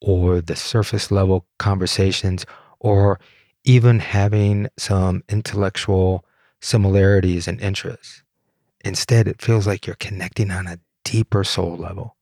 or 0.00 0.40
the 0.40 0.54
surface 0.54 1.10
level 1.10 1.46
conversations 1.58 2.46
or 2.78 3.18
even 3.64 3.98
having 3.98 4.68
some 4.76 5.24
intellectual 5.28 6.24
similarities 6.60 7.48
and 7.48 7.60
interests. 7.60 8.22
Instead, 8.84 9.26
it 9.26 9.42
feels 9.42 9.66
like 9.66 9.86
you're 9.86 9.96
connecting 9.96 10.50
on 10.50 10.66
a 10.66 10.78
deeper 11.04 11.42
soul 11.42 11.76
level 11.76 12.16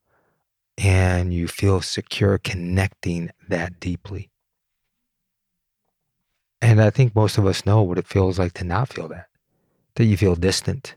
and 0.78 1.32
you 1.32 1.48
feel 1.48 1.80
secure 1.80 2.38
connecting 2.38 3.30
that 3.48 3.80
deeply. 3.80 4.30
And 6.60 6.80
I 6.80 6.90
think 6.90 7.14
most 7.14 7.38
of 7.38 7.46
us 7.46 7.66
know 7.66 7.82
what 7.82 7.98
it 7.98 8.06
feels 8.06 8.38
like 8.38 8.52
to 8.54 8.64
not 8.64 8.92
feel 8.92 9.08
that, 9.08 9.26
that 9.96 10.04
you 10.04 10.16
feel 10.16 10.36
distant. 10.36 10.94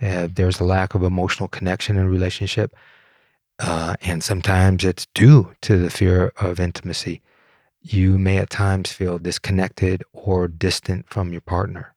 Uh, 0.00 0.28
there's 0.32 0.60
a 0.60 0.64
lack 0.64 0.94
of 0.94 1.02
emotional 1.02 1.48
connection 1.48 1.96
in 1.96 2.08
relationship. 2.08 2.74
Uh, 3.58 3.96
and 4.02 4.22
sometimes 4.22 4.84
it's 4.84 5.06
due 5.14 5.52
to 5.62 5.78
the 5.78 5.90
fear 5.90 6.32
of 6.36 6.60
intimacy 6.60 7.20
you 7.80 8.18
may 8.18 8.38
at 8.38 8.50
times 8.50 8.92
feel 8.92 9.18
disconnected 9.18 10.02
or 10.12 10.48
distant 10.48 11.08
from 11.08 11.32
your 11.32 11.40
partner. 11.40 11.94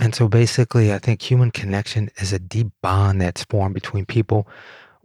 And 0.00 0.14
so 0.14 0.26
basically, 0.26 0.92
I 0.92 0.98
think 0.98 1.20
human 1.20 1.50
connection 1.50 2.10
is 2.16 2.32
a 2.32 2.38
deep 2.38 2.68
bond 2.82 3.20
that's 3.20 3.44
formed 3.44 3.74
between 3.74 4.06
people 4.06 4.48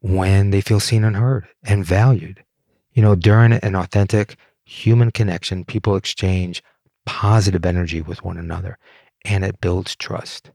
when 0.08 0.52
they 0.52 0.62
feel 0.62 0.80
seen 0.80 1.04
and 1.04 1.16
heard 1.16 1.48
and 1.64 1.86
valued. 1.86 2.44
You 2.94 3.02
know, 3.02 3.16
during 3.16 3.54
an 3.54 3.76
authentic 3.76 4.38
human 4.66 5.12
connection, 5.12 5.66
people 5.66 5.96
exchange 5.96 6.64
positive 7.06 7.66
energy 7.66 8.02
with 8.02 8.24
one 8.24 8.38
another 8.38 8.78
and 9.26 9.44
it 9.44 9.62
builds 9.62 9.96
trust. 9.96 10.52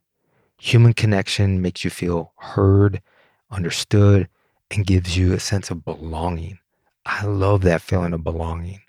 Human 0.59 0.92
connection 0.92 1.61
makes 1.61 1.85
you 1.85 1.90
feel 1.90 2.32
heard, 2.37 3.02
understood, 3.50 4.28
and 4.71 4.87
gives 4.87 5.16
you 5.16 5.32
a 5.32 5.40
sense 5.40 5.71
of 5.71 5.85
belonging. 5.85 6.59
I 7.04 7.26
love 7.26 7.62
that 7.62 7.82
feeling 7.82 8.12
of 8.12 8.25
belonging 8.25 8.80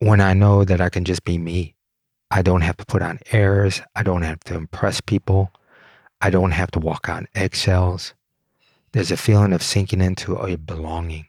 when 0.00 0.20
I 0.20 0.32
know 0.32 0.64
that 0.64 0.80
I 0.80 0.88
can 0.88 1.04
just 1.04 1.24
be 1.24 1.38
me. 1.38 1.74
I 2.30 2.42
don't 2.42 2.60
have 2.60 2.76
to 2.78 2.86
put 2.86 3.02
on 3.02 3.20
airs. 3.32 3.80
I 3.94 4.02
don't 4.02 4.22
have 4.22 4.40
to 4.40 4.54
impress 4.54 5.00
people. 5.00 5.50
I 6.20 6.30
don't 6.30 6.50
have 6.50 6.70
to 6.72 6.78
walk 6.78 7.08
on 7.08 7.28
eggshells. 7.34 8.14
There's 8.92 9.10
a 9.10 9.16
feeling 9.16 9.52
of 9.52 9.62
sinking 9.62 10.00
into 10.00 10.36
a 10.36 10.56
belonging. 10.56 11.26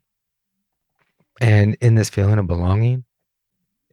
And 1.42 1.76
in 1.82 1.96
this 1.96 2.10
feeling 2.10 2.40
of 2.40 2.48
belonging, 2.48 3.06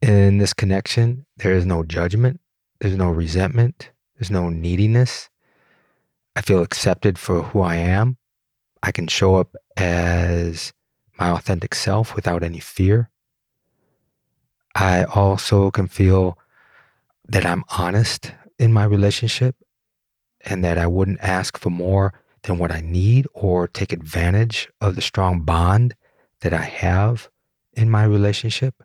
in 0.03 0.39
this 0.39 0.53
connection, 0.53 1.27
there 1.37 1.53
is 1.53 1.67
no 1.67 1.83
judgment, 1.83 2.41
there's 2.81 2.97
no 2.97 3.11
resentment, 3.11 3.91
there's 4.19 4.31
no 4.31 4.51
neediness. 4.51 5.31
I 6.35 6.43
feel 6.43 6.63
accepted 6.63 7.19
for 7.19 7.43
who 7.43 7.61
I 7.61 7.77
am. 7.77 8.19
I 8.83 8.93
can 8.93 9.09
show 9.09 9.37
up 9.37 9.55
as 9.77 10.73
my 11.19 11.31
authentic 11.31 11.75
self 11.75 12.15
without 12.15 12.43
any 12.43 12.61
fear. 12.61 13.11
I 14.75 15.05
also 15.05 15.71
can 15.71 15.89
feel 15.89 16.39
that 17.29 17.47
I'm 17.47 17.65
honest 17.71 18.33
in 18.59 18.73
my 18.73 18.85
relationship 18.85 19.57
and 20.43 20.63
that 20.63 20.79
I 20.79 20.87
wouldn't 20.87 21.21
ask 21.21 21.59
for 21.59 21.71
more 21.71 22.13
than 22.47 22.59
what 22.59 22.73
I 22.73 22.81
need 22.83 23.29
or 23.35 23.69
take 23.69 23.93
advantage 23.93 24.71
of 24.81 24.97
the 24.97 25.03
strong 25.03 25.43
bond 25.43 25.95
that 26.43 26.55
I 26.55 26.65
have 26.65 27.31
in 27.75 27.91
my 27.91 28.05
relationship. 28.05 28.83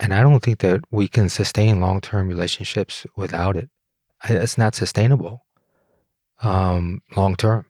And 0.00 0.14
I 0.14 0.22
don't 0.22 0.42
think 0.42 0.60
that 0.60 0.82
we 0.90 1.08
can 1.08 1.28
sustain 1.30 1.80
long 1.80 2.00
term 2.02 2.28
relationships 2.28 3.06
without 3.16 3.56
it. 3.56 3.70
It's 4.28 4.58
not 4.58 4.74
sustainable 4.76 5.44
um, 6.42 7.02
long 7.16 7.36
term. 7.36 7.66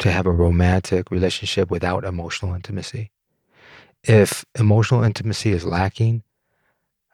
to 0.00 0.10
have 0.10 0.26
a 0.26 0.32
romantic 0.32 1.10
relationship 1.10 1.70
without 1.70 2.04
emotional 2.04 2.54
intimacy. 2.54 3.10
If 4.04 4.44
emotional 4.58 5.04
intimacy 5.04 5.52
is 5.52 5.64
lacking 5.66 6.24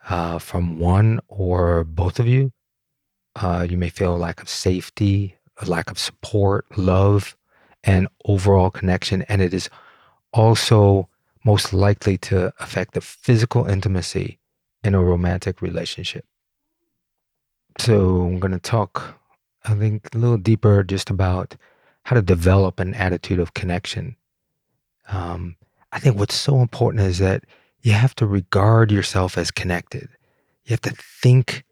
uh, 0.08 0.38
from 0.38 0.78
one 0.80 1.20
or 1.28 1.84
both 1.84 2.20
of 2.20 2.28
you, 2.28 2.52
uh, 3.36 3.66
you 3.68 3.76
may 3.76 3.90
feel 3.90 4.14
a 4.14 4.18
lack 4.18 4.42
of 4.42 4.48
safety, 4.48 5.35
a 5.58 5.66
lack 5.66 5.90
of 5.90 5.98
support, 5.98 6.66
love, 6.76 7.36
and 7.84 8.08
overall 8.25 8.70
connection. 8.70 9.22
And 9.22 9.40
it 9.40 9.54
is 9.54 9.70
also 10.32 11.08
most 11.44 11.72
likely 11.72 12.18
to 12.18 12.52
affect 12.58 12.94
the 12.94 13.00
physical 13.00 13.66
intimacy 13.66 14.38
in 14.82 14.94
a 14.94 15.02
romantic 15.02 15.62
relationship. 15.62 16.25
So 17.78 18.22
I'm 18.22 18.40
going 18.40 18.52
to 18.52 18.58
talk, 18.58 19.20
I 19.64 19.75
think, 19.75 20.14
a 20.14 20.18
little 20.18 20.38
deeper 20.38 20.82
just 20.82 21.10
about 21.10 21.56
how 22.04 22.16
to 22.16 22.22
develop 22.22 22.80
an 22.80 22.94
attitude 22.94 23.38
of 23.38 23.54
connection. 23.54 24.16
Um, 25.08 25.56
I 25.92 25.98
think 25.98 26.18
what's 26.18 26.34
so 26.34 26.60
important 26.60 27.02
is 27.04 27.18
that 27.18 27.44
you 27.82 27.92
have 27.92 28.14
to 28.16 28.26
regard 28.26 28.90
yourself 28.90 29.38
as 29.38 29.50
connected. 29.50 30.08
You 30.64 30.72
have 30.72 30.80
to 30.82 30.94
think 31.22 31.64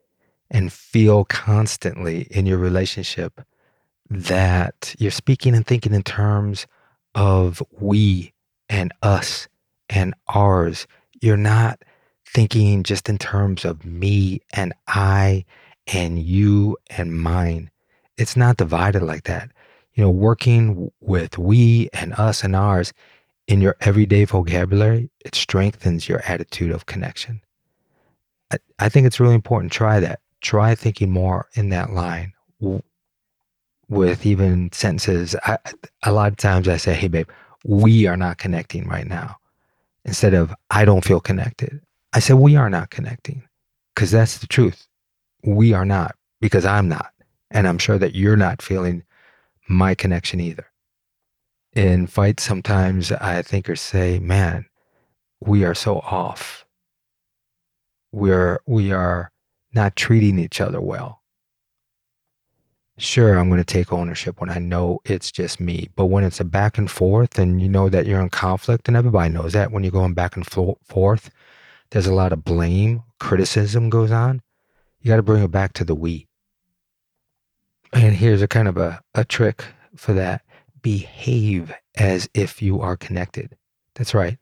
and 0.50 0.72
feel 0.72 1.24
constantly 1.24 2.22
in 2.30 2.46
your 2.46 2.58
relationship 2.58 3.40
that 4.10 4.94
you're 4.98 5.10
speaking 5.10 5.54
and 5.54 5.66
thinking 5.66 5.94
in 5.94 6.02
terms 6.02 6.66
of 7.14 7.62
we 7.70 8.32
and 8.68 8.92
us 9.02 9.48
and 9.88 10.14
ours. 10.28 10.86
You're 11.20 11.36
not 11.36 11.82
thinking 12.26 12.82
just 12.82 13.08
in 13.08 13.18
terms 13.18 13.64
of 13.64 13.84
me 13.84 14.40
and 14.52 14.72
I 14.88 15.44
and 15.86 16.18
you 16.18 16.76
and 16.90 17.16
mine. 17.16 17.70
It's 18.16 18.36
not 18.36 18.56
divided 18.56 19.02
like 19.02 19.24
that. 19.24 19.50
You 19.94 20.04
know, 20.04 20.10
working 20.10 20.90
with 21.00 21.38
we 21.38 21.88
and 21.92 22.12
us 22.14 22.42
and 22.42 22.56
ours 22.56 22.92
in 23.46 23.60
your 23.60 23.76
everyday 23.80 24.24
vocabulary, 24.24 25.10
it 25.24 25.34
strengthens 25.34 26.08
your 26.08 26.22
attitude 26.26 26.72
of 26.72 26.86
connection. 26.86 27.40
I, 28.50 28.58
I 28.78 28.88
think 28.88 29.06
it's 29.06 29.20
really 29.20 29.34
important. 29.34 29.72
Try 29.72 30.00
that. 30.00 30.20
Try 30.40 30.74
thinking 30.74 31.10
more 31.10 31.48
in 31.54 31.68
that 31.70 31.92
line 31.92 32.32
with 33.88 34.24
even 34.26 34.70
sentences. 34.72 35.36
I, 35.44 35.58
a 36.02 36.12
lot 36.12 36.32
of 36.32 36.36
times 36.36 36.68
I 36.68 36.76
say, 36.76 36.94
hey, 36.94 37.08
babe, 37.08 37.28
we 37.64 38.06
are 38.06 38.16
not 38.16 38.38
connecting 38.38 38.86
right 38.88 39.06
now. 39.06 39.36
Instead 40.04 40.34
of, 40.34 40.54
I 40.70 40.84
don't 40.84 41.04
feel 41.04 41.20
connected. 41.20 41.80
I 42.12 42.18
said, 42.20 42.36
we 42.36 42.56
are 42.56 42.70
not 42.70 42.90
connecting 42.90 43.42
because 43.94 44.10
that's 44.10 44.38
the 44.38 44.46
truth. 44.46 44.86
We 45.42 45.72
are 45.72 45.84
not 45.84 46.14
because 46.40 46.64
I'm 46.64 46.88
not. 46.88 47.10
And 47.50 47.66
I'm 47.66 47.78
sure 47.78 47.98
that 47.98 48.14
you're 48.14 48.36
not 48.36 48.62
feeling 48.62 49.02
my 49.68 49.94
connection 49.94 50.40
either. 50.40 50.66
In 51.72 52.06
fights, 52.06 52.42
sometimes 52.42 53.10
I 53.12 53.42
think 53.42 53.68
or 53.68 53.76
say, 53.76 54.18
man, 54.18 54.66
we 55.40 55.64
are 55.64 55.74
so 55.74 55.98
off. 55.98 56.64
We're, 58.12 58.60
we 58.66 58.92
are 58.92 59.32
not 59.72 59.96
treating 59.96 60.38
each 60.38 60.60
other 60.60 60.80
well. 60.80 61.20
Sure, 62.96 63.36
I'm 63.36 63.48
going 63.48 63.60
to 63.60 63.64
take 63.64 63.92
ownership 63.92 64.40
when 64.40 64.50
I 64.50 64.58
know 64.58 65.00
it's 65.04 65.32
just 65.32 65.58
me. 65.58 65.88
But 65.96 66.06
when 66.06 66.22
it's 66.22 66.38
a 66.38 66.44
back 66.44 66.78
and 66.78 66.88
forth 66.88 67.38
and 67.38 67.60
you 67.60 67.68
know 67.68 67.88
that 67.88 68.06
you're 68.06 68.20
in 68.20 68.30
conflict, 68.30 68.86
and 68.86 68.96
everybody 68.96 69.32
knows 69.32 69.52
that 69.52 69.72
when 69.72 69.82
you're 69.82 69.90
going 69.90 70.14
back 70.14 70.36
and 70.36 70.46
forth, 70.46 71.30
there's 71.90 72.06
a 72.06 72.14
lot 72.14 72.32
of 72.32 72.44
blame, 72.44 73.02
criticism 73.18 73.90
goes 73.90 74.12
on. 74.12 74.42
You 75.00 75.08
got 75.08 75.16
to 75.16 75.22
bring 75.22 75.42
it 75.42 75.50
back 75.50 75.72
to 75.74 75.84
the 75.84 75.94
we. 75.94 76.28
And 77.92 78.14
here's 78.14 78.42
a 78.42 78.48
kind 78.48 78.68
of 78.68 78.76
a, 78.76 79.00
a 79.14 79.24
trick 79.24 79.64
for 79.96 80.12
that 80.14 80.42
behave 80.80 81.72
as 81.96 82.28
if 82.32 82.62
you 82.62 82.80
are 82.80 82.96
connected. 82.96 83.56
That's 83.94 84.14
right. 84.14 84.38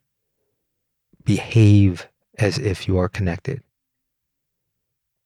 Behave 1.23 2.07
as 2.37 2.57
if 2.59 2.87
you 2.87 2.97
are 2.97 3.09
connected. 3.09 3.63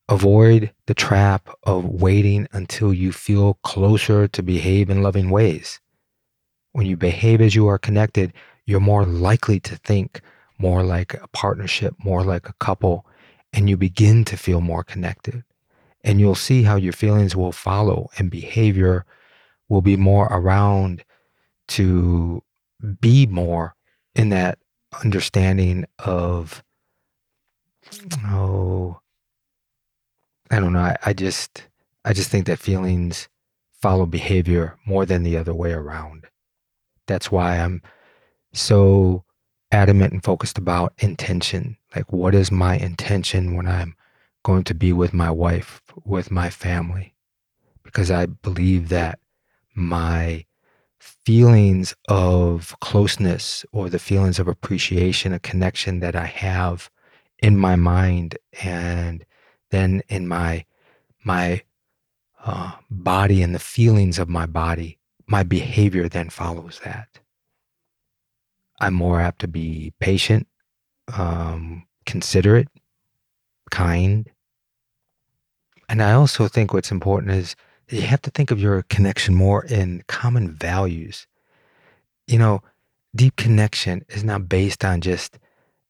Avoid 0.09 0.71
the 0.85 0.93
trap 0.93 1.49
of 1.63 1.85
waiting 1.85 2.47
until 2.53 2.93
you 2.93 3.11
feel 3.11 3.55
closer 3.55 4.27
to 4.27 4.41
behave 4.41 4.89
in 4.89 5.01
loving 5.01 5.29
ways. 5.29 5.81
When 6.71 6.85
you 6.85 6.95
behave 6.95 7.41
as 7.41 7.55
you 7.55 7.67
are 7.67 7.77
connected, 7.77 8.33
you're 8.65 8.79
more 8.79 9.05
likely 9.05 9.59
to 9.61 9.75
think 9.75 10.21
more 10.59 10.83
like 10.83 11.13
a 11.13 11.27
partnership, 11.29 11.93
more 11.97 12.23
like 12.23 12.47
a 12.47 12.53
couple, 12.53 13.05
and 13.51 13.69
you 13.69 13.77
begin 13.77 14.23
to 14.25 14.37
feel 14.37 14.61
more 14.61 14.83
connected. 14.83 15.43
And 16.03 16.19
you'll 16.19 16.35
see 16.35 16.63
how 16.63 16.75
your 16.75 16.93
feelings 16.93 17.35
will 17.35 17.51
follow 17.51 18.09
and 18.17 18.31
behavior 18.31 19.05
will 19.67 19.81
be 19.81 19.97
more 19.97 20.27
around 20.27 21.03
to 21.69 22.43
be 23.01 23.25
more 23.25 23.75
in 24.15 24.29
that 24.29 24.59
understanding 25.03 25.85
of, 25.99 26.63
oh, 28.23 29.01
I 30.51 30.59
don't 30.59 30.73
know. 30.73 30.79
I, 30.79 30.97
I 31.05 31.13
just 31.13 31.67
I 32.05 32.13
just 32.13 32.29
think 32.29 32.45
that 32.45 32.59
feelings 32.59 33.27
follow 33.81 34.05
behavior 34.05 34.77
more 34.85 35.05
than 35.05 35.23
the 35.23 35.37
other 35.37 35.53
way 35.53 35.71
around. 35.71 36.25
That's 37.05 37.31
why 37.31 37.57
I'm 37.57 37.81
so 38.53 39.23
adamant 39.71 40.13
and 40.13 40.23
focused 40.23 40.57
about 40.57 40.93
intention. 40.99 41.77
Like 41.95 42.11
what 42.11 42.33
is 42.33 42.51
my 42.51 42.77
intention 42.77 43.55
when 43.55 43.67
I'm 43.67 43.95
going 44.43 44.63
to 44.65 44.73
be 44.73 44.93
with 44.93 45.13
my 45.13 45.29
wife, 45.29 45.81
with 46.05 46.31
my 46.31 46.49
family? 46.49 47.13
Because 47.83 48.09
I 48.09 48.25
believe 48.25 48.89
that 48.89 49.19
my 49.75 50.45
feelings 50.99 51.93
of 52.07 52.75
closeness 52.79 53.65
or 53.71 53.89
the 53.89 53.99
feelings 53.99 54.39
of 54.39 54.47
appreciation, 54.47 55.33
a 55.33 55.39
connection 55.39 55.99
that 55.99 56.15
I 56.15 56.25
have 56.25 56.89
in 57.39 57.57
my 57.57 57.75
mind 57.75 58.37
and 58.63 59.23
then 59.71 60.01
in 60.07 60.27
my 60.27 60.65
my 61.23 61.61
uh, 62.45 62.71
body 62.89 63.41
and 63.41 63.53
the 63.53 63.59
feelings 63.59 64.19
of 64.19 64.29
my 64.29 64.45
body, 64.45 64.97
my 65.27 65.43
behavior 65.43 66.07
then 66.07 66.29
follows 66.29 66.79
that. 66.85 67.19
I'm 68.79 68.93
more 68.93 69.19
apt 69.19 69.39
to 69.39 69.47
be 69.47 69.93
patient, 69.99 70.47
um, 71.13 71.85
considerate, 72.05 72.69
kind. 73.71 74.29
And 75.89 76.01
I 76.01 76.13
also 76.13 76.47
think 76.47 76.73
what's 76.73 76.91
important 76.91 77.31
is 77.31 77.55
you 77.89 78.01
have 78.01 78.21
to 78.23 78.31
think 78.31 78.51
of 78.51 78.59
your 78.59 78.83
connection 78.83 79.33
more 79.33 79.65
in 79.65 80.03
common 80.07 80.51
values. 80.51 81.27
You 82.27 82.37
know, 82.37 82.61
deep 83.15 83.35
connection 83.35 84.05
is 84.09 84.23
not 84.23 84.47
based 84.47 84.85
on 84.85 85.01
just 85.01 85.39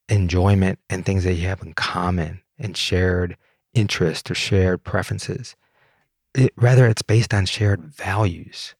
enjoyment 0.09 0.79
and 0.89 1.05
things 1.05 1.23
that 1.23 1.33
you 1.33 1.47
have 1.47 1.61
in 1.61 1.73
common 1.73 2.41
and 2.57 2.77
shared 2.77 3.37
interest 3.77 4.31
or 4.31 4.35
shared 4.35 4.83
preferences. 4.83 5.55
It, 6.33 6.53
rather, 6.57 6.87
it's 6.87 7.01
based 7.01 7.33
on 7.33 7.45
shared 7.45 7.81
values 7.83 8.75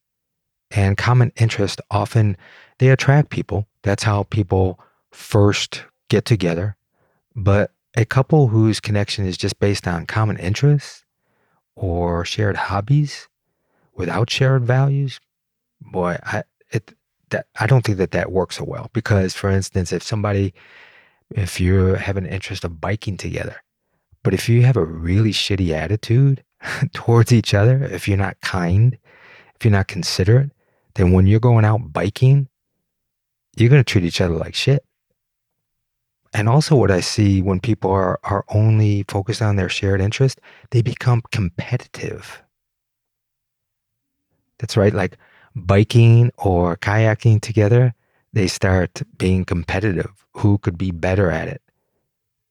and 0.70 0.96
common 0.96 1.32
interest. 1.36 1.80
Often 1.90 2.36
they 2.78 2.90
attract 2.90 3.30
people. 3.30 3.66
That's 3.82 4.02
how 4.02 4.24
people 4.24 4.80
first 5.10 5.84
get 6.08 6.24
together. 6.24 6.76
But 7.34 7.70
a 7.96 8.04
couple 8.04 8.48
whose 8.48 8.80
connection 8.80 9.24
is 9.26 9.36
just 9.36 9.58
based 9.58 9.86
on 9.86 10.06
common 10.06 10.36
interests 10.36 11.04
or 11.74 12.24
shared 12.24 12.56
hobbies 12.56 13.28
without 13.94 14.30
shared 14.30 14.64
values, 14.64 15.20
boy, 15.80 16.18
I 16.24 16.42
it 16.70 16.94
that 17.30 17.46
I 17.58 17.66
don't 17.66 17.84
think 17.84 17.98
that 17.98 18.12
that 18.12 18.32
works 18.32 18.56
so 18.56 18.64
well. 18.64 18.90
Because, 18.92 19.34
for 19.34 19.50
instance, 19.50 19.92
if 19.92 20.02
somebody, 20.02 20.54
if 21.30 21.60
you 21.60 21.94
have 21.94 22.16
an 22.16 22.26
interest 22.26 22.64
of 22.64 22.80
biking 22.80 23.16
together, 23.16 23.62
but 24.28 24.34
if 24.34 24.46
you 24.46 24.60
have 24.60 24.76
a 24.76 24.84
really 24.84 25.32
shitty 25.32 25.70
attitude 25.70 26.44
towards 26.92 27.32
each 27.32 27.54
other, 27.54 27.82
if 27.84 28.06
you're 28.06 28.18
not 28.18 28.38
kind, 28.42 28.98
if 29.56 29.64
you're 29.64 29.72
not 29.72 29.88
considerate, 29.88 30.50
then 30.96 31.12
when 31.12 31.26
you're 31.26 31.40
going 31.40 31.64
out 31.64 31.94
biking, 31.94 32.46
you're 33.56 33.70
going 33.70 33.82
to 33.82 33.90
treat 33.90 34.04
each 34.04 34.20
other 34.20 34.34
like 34.34 34.54
shit. 34.54 34.84
And 36.34 36.46
also, 36.46 36.76
what 36.76 36.90
I 36.90 37.00
see 37.00 37.40
when 37.40 37.58
people 37.58 37.90
are, 37.90 38.20
are 38.22 38.44
only 38.50 39.06
focused 39.08 39.40
on 39.40 39.56
their 39.56 39.70
shared 39.70 40.02
interest, 40.02 40.42
they 40.72 40.82
become 40.82 41.22
competitive. 41.32 42.42
That's 44.58 44.76
right. 44.76 44.92
Like 44.92 45.16
biking 45.56 46.32
or 46.36 46.76
kayaking 46.76 47.40
together, 47.40 47.94
they 48.34 48.46
start 48.46 49.00
being 49.16 49.46
competitive. 49.46 50.26
Who 50.34 50.58
could 50.58 50.76
be 50.76 50.90
better 50.90 51.30
at 51.30 51.48
it? 51.48 51.62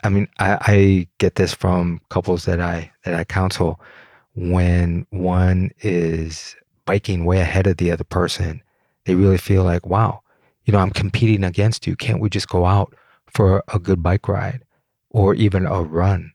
I 0.03 0.09
mean, 0.09 0.27
I, 0.39 0.57
I 0.61 1.07
get 1.17 1.35
this 1.35 1.53
from 1.53 2.01
couples 2.09 2.45
that 2.45 2.59
I 2.59 2.91
that 3.03 3.15
I 3.15 3.23
counsel 3.23 3.79
when 4.35 5.07
one 5.09 5.71
is 5.81 6.55
biking 6.85 7.25
way 7.25 7.39
ahead 7.39 7.67
of 7.67 7.77
the 7.77 7.91
other 7.91 8.03
person, 8.03 8.61
they 9.05 9.15
really 9.15 9.37
feel 9.37 9.63
like, 9.63 9.85
wow, 9.85 10.21
you 10.65 10.71
know, 10.71 10.79
I'm 10.79 10.91
competing 10.91 11.43
against 11.43 11.87
you. 11.87 11.95
Can't 11.95 12.21
we 12.21 12.29
just 12.29 12.47
go 12.47 12.65
out 12.65 12.93
for 13.25 13.63
a 13.73 13.79
good 13.79 14.03
bike 14.03 14.27
ride 14.27 14.63
or 15.09 15.33
even 15.33 15.65
a 15.65 15.81
run? 15.81 16.31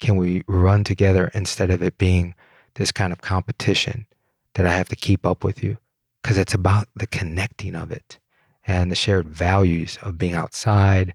Can 0.00 0.16
we 0.16 0.42
run 0.48 0.84
together 0.84 1.30
instead 1.34 1.70
of 1.70 1.82
it 1.82 1.98
being 1.98 2.34
this 2.74 2.90
kind 2.90 3.12
of 3.12 3.20
competition 3.20 4.06
that 4.54 4.66
I 4.66 4.72
have 4.72 4.88
to 4.88 4.96
keep 4.96 5.26
up 5.26 5.44
with 5.44 5.62
you? 5.62 5.76
because 6.24 6.38
it's 6.38 6.54
about 6.54 6.88
the 6.96 7.06
connecting 7.06 7.74
of 7.74 7.92
it 7.92 8.18
and 8.66 8.90
the 8.90 8.96
shared 8.96 9.28
values 9.28 9.98
of 10.00 10.16
being 10.16 10.32
outside, 10.32 11.14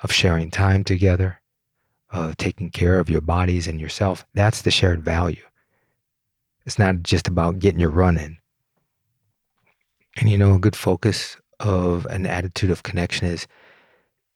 of 0.00 0.12
sharing 0.12 0.50
time 0.50 0.84
together, 0.84 1.40
of 2.10 2.36
taking 2.36 2.70
care 2.70 2.98
of 2.98 3.10
your 3.10 3.20
bodies 3.20 3.66
and 3.66 3.80
yourself. 3.80 4.24
That's 4.34 4.62
the 4.62 4.70
shared 4.70 5.02
value. 5.02 5.42
It's 6.66 6.78
not 6.78 7.02
just 7.02 7.28
about 7.28 7.58
getting 7.58 7.80
your 7.80 7.90
run 7.90 8.18
in. 8.18 8.38
And 10.16 10.28
you 10.28 10.36
know, 10.36 10.54
a 10.54 10.58
good 10.58 10.76
focus 10.76 11.36
of 11.60 12.06
an 12.06 12.26
attitude 12.26 12.70
of 12.70 12.82
connection 12.82 13.26
is 13.26 13.46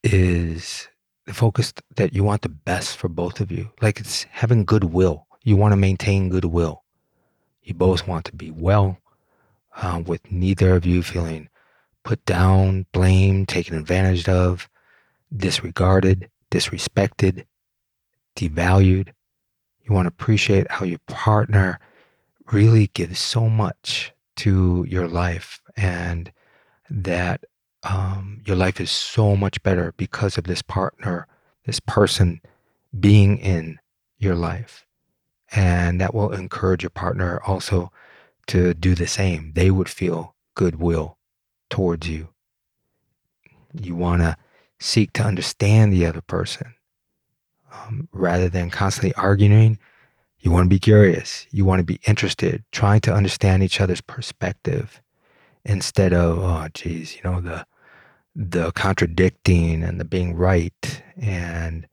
is 0.03 0.89
the 1.27 1.35
focus 1.35 1.73
that 1.97 2.13
you 2.13 2.25
want 2.25 2.43
the 2.43 2.49
best 2.49 2.97
for 2.97 3.09
both 3.09 3.41
of 3.41 3.53
you. 3.53 3.71
Like 3.81 4.01
it's 4.01 4.25
having 4.25 4.65
goodwill. 4.65 5.27
You 5.45 5.57
want 5.57 5.73
to 5.73 5.77
maintain 5.77 6.29
goodwill. 6.29 6.83
You 7.63 7.75
both 7.75 8.09
want 8.09 8.25
to 8.27 8.35
be 8.35 8.51
well, 8.51 8.99
uh, 9.77 10.03
with 10.05 10.31
neither 10.31 10.75
of 10.75 10.85
you 10.85 11.03
feeling 11.03 11.49
put 12.05 12.25
down, 12.25 12.87
blamed, 12.93 13.49
taken 13.49 13.77
advantage 13.77 14.29
of, 14.29 14.69
disregarded, 15.37 16.29
disrespected, 16.51 17.45
devalued. 18.37 19.09
You 19.83 19.95
want 19.95 20.07
to 20.07 20.09
appreciate 20.09 20.71
how 20.71 20.85
your 20.85 21.01
partner 21.09 21.79
really 22.51 22.89
gives 22.89 23.19
so 23.19 23.49
much 23.49 24.13
to 24.37 24.85
your 24.89 25.09
life 25.09 25.61
and 25.77 26.33
that 26.91 27.45
um, 27.83 28.41
your 28.45 28.57
life 28.57 28.81
is 28.81 28.91
so 28.91 29.37
much 29.37 29.63
better 29.63 29.93
because 29.97 30.39
of 30.39 30.45
this 30.45 30.63
partner, 30.63 31.27
this 31.67 31.81
person 31.81 32.41
being 32.99 33.39
in 33.39 33.79
your 34.19 34.35
life. 34.35 34.87
And 35.55 36.01
that 36.01 36.15
will 36.15 36.33
encourage 36.33 36.83
your 36.83 36.91
partner 36.91 37.41
also 37.47 37.91
to 38.49 38.75
do 38.75 38.95
the 38.95 39.07
same. 39.07 39.53
They 39.55 39.71
would 39.71 39.89
feel 39.89 40.35
goodwill 40.55 41.19
towards 41.69 42.09
you. 42.09 42.29
You 43.75 43.95
want 43.95 44.23
to 44.23 44.37
seek 44.83 45.13
to 45.15 45.23
understand 45.23 45.93
the 45.93 46.07
other 46.07 46.21
person 46.21 46.75
um, 47.73 48.09
rather 48.13 48.49
than 48.49 48.71
constantly 48.71 49.15
arguing. 49.15 49.79
You 50.41 50.51
want 50.51 50.65
to 50.67 50.75
be 50.75 50.81
curious. 50.81 51.47
You 51.51 51.65
want 51.65 51.81
to 51.81 51.85
be 51.85 52.01
interested, 52.07 52.65
trying 52.73 53.01
to 53.03 53.15
understand 53.15 53.63
each 53.63 53.81
other's 53.81 54.01
perspective 54.01 55.01
instead 55.65 56.13
of, 56.13 56.39
oh, 56.39 56.67
geez, 56.75 57.17
you 57.17 57.23
know, 57.25 57.41
the 57.41 57.65
the 58.35 58.73
contradicting 58.73 59.83
and 59.83 60.01
the 60.01 60.07
being 60.07 60.35
right 60.35 61.03
and 61.17 61.87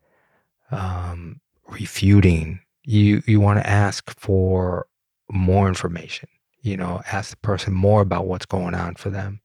um, 0.72 1.42
refuting. 1.68 2.62
You 2.84 3.22
you 3.28 3.40
want 3.40 3.60
to 3.60 3.70
ask 3.70 4.10
for 4.20 4.88
more 5.32 5.68
information. 5.68 6.30
You 6.62 6.76
know, 6.76 7.02
ask 7.12 7.32
the 7.32 7.38
person 7.38 7.74
more 7.74 8.02
about 8.02 8.26
what's 8.26 8.46
going 8.46 8.74
on 8.74 8.96
for 8.96 9.10
them. 9.10 9.42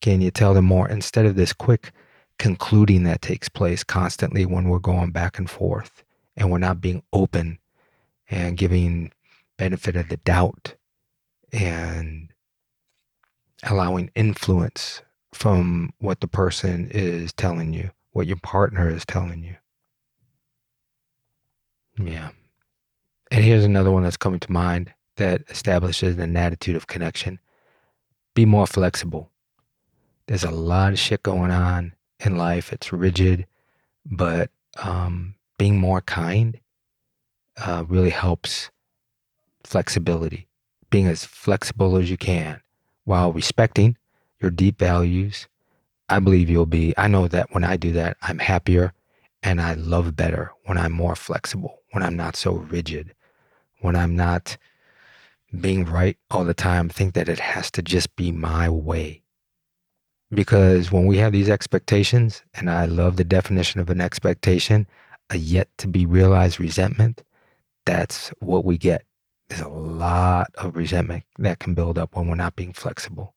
Can 0.00 0.20
you 0.20 0.30
tell 0.30 0.54
them 0.54 0.64
more 0.64 0.88
instead 0.88 1.26
of 1.26 1.36
this 1.36 1.52
quick 1.52 1.92
concluding 2.40 3.04
that 3.04 3.20
takes 3.20 3.50
place 3.50 3.84
constantly 3.84 4.46
when 4.46 4.70
we're 4.70 4.78
going 4.78 5.10
back 5.10 5.38
and 5.38 5.48
forth 5.48 6.02
and 6.36 6.50
we're 6.50 6.56
not 6.56 6.80
being 6.80 7.02
open 7.12 7.58
and 8.30 8.56
giving 8.56 9.12
benefit 9.58 9.94
of 9.94 10.08
the 10.08 10.16
doubt 10.16 10.74
and 11.52 12.32
allowing 13.64 14.10
influence 14.14 15.02
from 15.34 15.92
what 15.98 16.20
the 16.20 16.26
person 16.26 16.88
is 16.90 17.30
telling 17.34 17.74
you, 17.74 17.90
what 18.12 18.26
your 18.26 18.38
partner 18.38 18.88
is 18.88 19.04
telling 19.04 19.44
you. 19.44 19.56
Yeah. 22.02 22.30
And 23.30 23.44
here's 23.44 23.66
another 23.66 23.90
one 23.90 24.02
that's 24.02 24.16
coming 24.16 24.40
to 24.40 24.50
mind 24.50 24.94
that 25.16 25.42
establishes 25.50 26.16
an 26.16 26.34
attitude 26.38 26.74
of 26.74 26.86
connection. 26.86 27.38
Be 28.34 28.46
more 28.46 28.66
flexible. 28.66 29.30
There's 30.26 30.44
a 30.44 30.50
lot 30.50 30.94
of 30.94 30.98
shit 30.98 31.22
going 31.22 31.50
on 31.50 31.92
in 32.20 32.36
life. 32.36 32.72
It's 32.72 32.92
rigid, 32.92 33.46
but 34.04 34.50
um, 34.82 35.34
being 35.58 35.78
more 35.78 36.00
kind 36.00 36.58
uh, 37.56 37.84
really 37.88 38.10
helps 38.10 38.70
flexibility. 39.64 40.48
Being 40.90 41.06
as 41.06 41.24
flexible 41.24 41.96
as 41.96 42.10
you 42.10 42.16
can 42.16 42.60
while 43.04 43.32
respecting 43.32 43.96
your 44.40 44.50
deep 44.50 44.78
values. 44.78 45.46
I 46.08 46.18
believe 46.18 46.50
you'll 46.50 46.66
be, 46.66 46.92
I 46.96 47.06
know 47.06 47.28
that 47.28 47.48
when 47.52 47.62
I 47.62 47.76
do 47.76 47.92
that, 47.92 48.16
I'm 48.22 48.38
happier 48.38 48.92
and 49.42 49.60
I 49.60 49.74
love 49.74 50.16
better 50.16 50.52
when 50.64 50.76
I'm 50.76 50.92
more 50.92 51.14
flexible, 51.14 51.82
when 51.92 52.02
I'm 52.02 52.16
not 52.16 52.36
so 52.36 52.52
rigid, 52.52 53.14
when 53.80 53.94
I'm 53.94 54.16
not 54.16 54.56
being 55.58 55.84
right 55.84 56.16
all 56.30 56.44
the 56.44 56.54
time, 56.54 56.88
think 56.88 57.14
that 57.14 57.28
it 57.28 57.40
has 57.40 57.70
to 57.72 57.82
just 57.82 58.14
be 58.16 58.32
my 58.32 58.68
way. 58.68 59.19
Because 60.32 60.92
when 60.92 61.06
we 61.06 61.18
have 61.18 61.32
these 61.32 61.48
expectations, 61.48 62.42
and 62.54 62.70
I 62.70 62.84
love 62.84 63.16
the 63.16 63.24
definition 63.24 63.80
of 63.80 63.90
an 63.90 64.00
expectation, 64.00 64.86
a 65.30 65.36
yet 65.36 65.68
to 65.78 65.88
be 65.88 66.06
realized 66.06 66.60
resentment, 66.60 67.22
that's 67.84 68.28
what 68.38 68.64
we 68.64 68.78
get. 68.78 69.04
There's 69.48 69.60
a 69.60 69.68
lot 69.68 70.50
of 70.56 70.76
resentment 70.76 71.24
that 71.38 71.58
can 71.58 71.74
build 71.74 71.98
up 71.98 72.14
when 72.14 72.28
we're 72.28 72.36
not 72.36 72.54
being 72.54 72.72
flexible. 72.72 73.34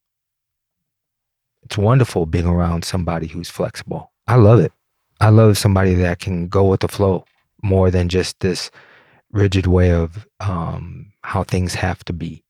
It's 1.64 1.78
wonderful 1.78 2.26
being 2.26 2.46
around 2.46 2.84
somebody 2.84 3.26
who's 3.26 3.50
flexible. 3.50 4.12
I 4.28 4.36
love 4.36 4.60
it. 4.60 4.72
I 5.20 5.30
love 5.30 5.58
somebody 5.58 5.94
that 5.94 6.20
can 6.20 6.48
go 6.48 6.64
with 6.64 6.80
the 6.80 6.88
flow 6.88 7.24
more 7.62 7.90
than 7.90 8.08
just 8.08 8.38
this 8.40 8.70
rigid 9.32 9.66
way 9.66 9.90
of 9.90 10.28
um, 10.40 11.12
how 11.22 11.42
things 11.42 11.74
have 11.74 12.04
to 12.04 12.12
be. 12.12 12.44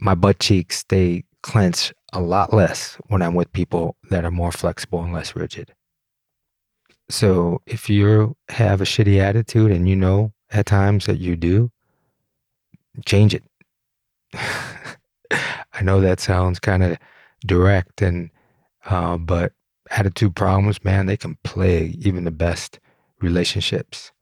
My 0.00 0.14
butt 0.14 0.40
cheeks, 0.40 0.84
they 0.88 1.24
clench 1.42 1.94
a 2.14 2.20
lot 2.20 2.54
less 2.54 2.96
when 3.08 3.20
I'm 3.20 3.34
with 3.34 3.52
people 3.52 3.96
that 4.10 4.24
are 4.24 4.30
more 4.30 4.52
flexible 4.52 5.02
and 5.02 5.12
less 5.12 5.34
rigid. 5.34 5.74
So 7.10 7.60
if 7.66 7.90
you 7.90 8.36
have 8.48 8.80
a 8.80 8.84
shitty 8.84 9.18
attitude 9.18 9.70
and 9.70 9.88
you 9.88 9.96
know 9.96 10.32
at 10.50 10.66
times 10.66 11.06
that 11.06 11.18
you 11.18 11.36
do, 11.36 11.70
change 13.04 13.34
it. 13.34 13.42
I 14.32 15.82
know 15.82 16.00
that 16.00 16.20
sounds 16.20 16.60
kind 16.60 16.84
of 16.84 16.98
direct 17.44 18.00
and 18.00 18.30
uh, 18.86 19.16
but 19.16 19.52
attitude 19.90 20.36
problems, 20.36 20.84
man, 20.84 21.06
they 21.06 21.16
can 21.16 21.36
plague 21.42 22.06
even 22.06 22.24
the 22.24 22.30
best 22.30 22.78
relationships. 23.20 24.12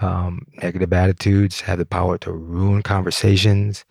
Um, 0.00 0.46
negative 0.62 0.92
attitudes 0.92 1.62
have 1.62 1.78
the 1.78 1.86
power 1.86 2.18
to 2.18 2.32
ruin 2.32 2.82
conversations. 2.82 3.84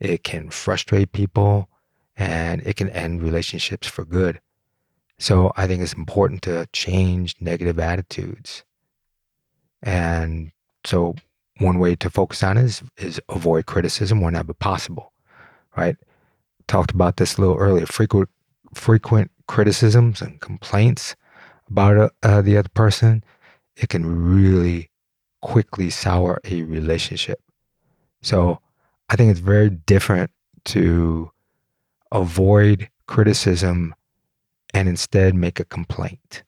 It 0.00 0.22
can 0.22 0.50
frustrate 0.50 1.12
people 1.12 1.68
and 2.16 2.62
it 2.66 2.76
can 2.76 2.90
end 2.90 3.22
relationships 3.22 3.86
for 3.86 4.04
good. 4.04 4.40
So 5.18 5.52
I 5.56 5.66
think 5.66 5.82
it's 5.82 5.92
important 5.92 6.42
to 6.42 6.68
change 6.72 7.36
negative 7.40 7.78
attitudes. 7.78 8.64
And 9.82 10.52
so 10.84 11.14
one 11.58 11.78
way 11.78 11.94
to 11.96 12.10
focus 12.10 12.42
on 12.42 12.58
is 12.58 12.82
is 12.96 13.20
avoid 13.28 13.66
criticism 13.66 14.20
whenever 14.20 14.54
possible, 14.54 15.12
right? 15.76 15.96
Talked 16.66 16.90
about 16.90 17.16
this 17.16 17.36
a 17.36 17.40
little 17.40 17.56
earlier. 17.56 17.86
Frequent 17.86 18.28
frequent 18.74 19.30
criticisms 19.46 20.20
and 20.20 20.40
complaints 20.40 21.14
about 21.68 22.12
uh, 22.22 22.42
the 22.42 22.56
other 22.56 22.68
person, 22.70 23.24
it 23.76 23.88
can 23.88 24.04
really 24.06 24.90
quickly 25.40 25.90
sour 25.90 26.40
a 26.44 26.62
relationship. 26.62 27.40
So 28.22 28.60
I 29.08 29.16
think 29.16 29.30
it's 29.30 29.40
very 29.40 29.70
different 29.70 30.30
to 30.66 31.30
avoid 32.14 32.88
criticism 33.06 33.94
and 34.72 34.88
instead 34.88 35.34
make 35.34 35.60
a 35.60 35.64
complaint. 35.64 36.42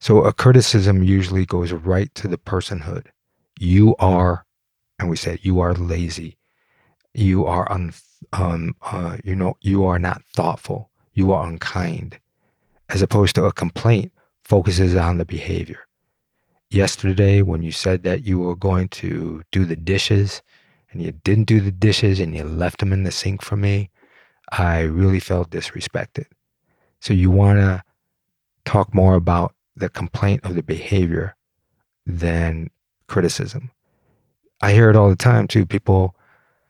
So 0.00 0.24
a 0.24 0.32
criticism 0.32 1.02
usually 1.02 1.46
goes 1.46 1.72
right 1.72 2.14
to 2.16 2.28
the 2.28 2.36
personhood. 2.36 3.06
You 3.58 3.94
are, 3.98 4.44
and 4.98 5.08
we 5.08 5.16
said, 5.16 5.40
you 5.42 5.60
are 5.60 5.74
lazy. 5.74 6.36
You 7.14 7.46
are 7.46 7.70
un, 7.70 7.94
um, 8.32 8.74
uh, 8.82 9.18
you 9.24 9.36
know, 9.36 9.56
you 9.60 9.84
are 9.84 9.98
not 9.98 10.22
thoughtful. 10.34 10.90
You 11.12 11.32
are 11.32 11.46
unkind. 11.46 12.18
As 12.88 13.00
opposed 13.00 13.34
to 13.36 13.44
a 13.44 13.52
complaint 13.52 14.12
focuses 14.44 14.94
on 14.94 15.18
the 15.18 15.24
behavior. 15.24 15.80
Yesterday, 16.70 17.40
when 17.40 17.62
you 17.62 17.72
said 17.72 18.02
that 18.02 18.24
you 18.24 18.40
were 18.40 18.56
going 18.56 18.88
to 18.88 19.42
do 19.52 19.64
the 19.64 19.76
dishes 19.76 20.42
and 20.90 21.00
you 21.00 21.12
didn't 21.12 21.44
do 21.44 21.60
the 21.60 21.70
dishes 21.70 22.20
and 22.20 22.34
you 22.34 22.42
left 22.44 22.80
them 22.80 22.92
in 22.92 23.04
the 23.04 23.12
sink 23.12 23.42
for 23.42 23.56
me, 23.56 23.90
I 24.50 24.80
really 24.80 25.20
felt 25.20 25.50
disrespected. 25.50 26.26
So 27.00 27.12
you 27.14 27.30
want 27.30 27.58
to 27.58 27.82
talk 28.64 28.94
more 28.94 29.14
about 29.14 29.54
the 29.76 29.88
complaint 29.88 30.44
of 30.44 30.54
the 30.54 30.62
behavior 30.62 31.36
than 32.06 32.70
criticism. 33.06 33.70
I 34.62 34.72
hear 34.72 34.88
it 34.90 34.96
all 34.96 35.08
the 35.08 35.16
time 35.16 35.46
too. 35.46 35.66
People 35.66 36.14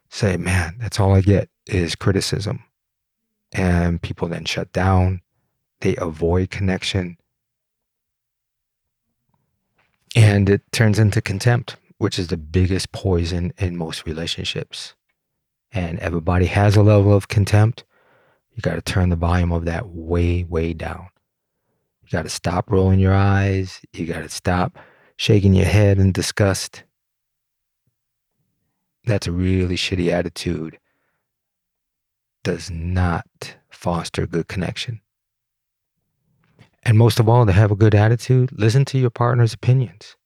say, 0.08 0.36
man, 0.36 0.76
that's 0.80 0.98
all 0.98 1.14
I 1.14 1.20
get 1.20 1.48
is 1.66 1.94
criticism. 1.94 2.62
And 3.52 4.02
people 4.02 4.28
then 4.28 4.44
shut 4.44 4.72
down, 4.72 5.20
they 5.80 5.94
avoid 5.96 6.50
connection. 6.50 7.16
And 10.16 10.48
it 10.48 10.62
turns 10.72 10.98
into 10.98 11.20
contempt, 11.20 11.76
which 11.98 12.18
is 12.18 12.28
the 12.28 12.36
biggest 12.36 12.92
poison 12.92 13.52
in 13.58 13.76
most 13.76 14.06
relationships. 14.06 14.94
And 15.74 15.98
everybody 15.98 16.46
has 16.46 16.76
a 16.76 16.82
level 16.82 17.12
of 17.12 17.26
contempt, 17.28 17.84
you 18.54 18.62
got 18.62 18.76
to 18.76 18.80
turn 18.80 19.08
the 19.08 19.16
volume 19.16 19.52
of 19.52 19.64
that 19.64 19.88
way, 19.88 20.44
way 20.44 20.72
down. 20.72 21.08
You 22.02 22.10
got 22.10 22.22
to 22.22 22.28
stop 22.28 22.70
rolling 22.70 23.00
your 23.00 23.14
eyes. 23.14 23.80
You 23.92 24.06
got 24.06 24.22
to 24.22 24.28
stop 24.28 24.78
shaking 25.16 25.54
your 25.54 25.66
head 25.66 25.98
in 25.98 26.12
disgust. 26.12 26.84
That's 29.04 29.26
a 29.26 29.32
really 29.32 29.76
shitty 29.76 30.12
attitude. 30.12 30.78
Does 32.44 32.70
not 32.70 33.56
foster 33.68 34.26
good 34.26 34.46
connection. 34.46 35.00
And 36.84 36.98
most 36.98 37.18
of 37.18 37.28
all, 37.28 37.46
to 37.46 37.52
have 37.52 37.70
a 37.70 37.76
good 37.76 37.94
attitude, 37.94 38.50
listen 38.52 38.84
to 38.86 38.98
your 38.98 39.10
partner's 39.10 39.54
opinions. 39.54 40.16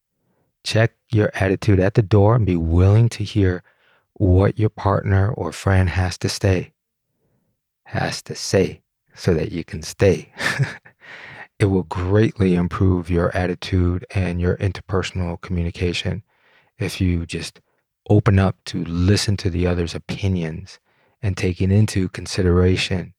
Check 0.65 0.93
your 1.11 1.31
attitude 1.35 1.81
at 1.81 1.95
the 1.95 2.03
door 2.03 2.35
and 2.35 2.45
be 2.45 2.57
willing 2.57 3.09
to 3.11 3.25
hear 3.25 3.63
what 4.19 4.59
your 4.59 4.69
partner 4.69 5.33
or 5.33 5.53
friend 5.53 5.89
has 5.91 6.19
to 6.19 6.29
say. 6.29 6.73
Has 7.85 8.21
to 8.23 8.35
say 8.35 8.83
so 9.15 9.33
that 9.35 9.51
you 9.51 9.65
can 9.65 9.83
stay. 9.83 10.33
it 11.59 11.67
will 11.67 11.85
greatly 11.85 12.55
improve 12.55 13.11
your 13.11 13.35
attitude 13.37 14.07
and 14.15 14.41
your 14.41 14.57
interpersonal 14.59 15.41
communication 15.41 16.23
if 16.79 17.01
you 17.01 17.27
just 17.27 17.61
open 18.09 18.39
up 18.39 18.57
to 18.65 18.85
listen 18.85 19.37
to 19.37 19.51
the 19.51 19.67
other's 19.67 19.95
opinions 19.95 20.79
and 21.21 21.37
taking 21.37 21.71
into 21.71 22.09
consideration 22.11 23.13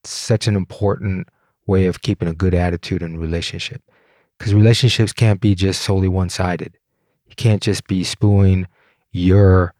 it's 0.00 0.10
such 0.10 0.46
an 0.46 0.56
important 0.56 1.28
way 1.66 1.86
of 1.86 2.02
keeping 2.02 2.28
a 2.28 2.34
good 2.34 2.54
attitude 2.54 3.02
in 3.02 3.18
relationship 3.18 3.82
because 4.38 4.54
relationships 4.54 5.12
can't 5.12 5.40
be 5.40 5.54
just 5.54 5.82
solely 5.82 6.08
one-sided 6.08 6.76
you 7.26 7.34
can't 7.36 7.62
just 7.62 7.86
be 7.86 8.02
spewing 8.02 8.66
your 9.12 9.74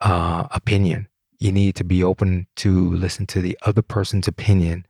uh, 0.00 0.46
opinion 0.50 1.08
you 1.40 1.50
need 1.50 1.74
to 1.74 1.84
be 1.84 2.04
open 2.04 2.46
to 2.54 2.94
listen 2.94 3.26
to 3.26 3.40
the 3.40 3.58
other 3.62 3.82
person's 3.82 4.28
opinion 4.28 4.86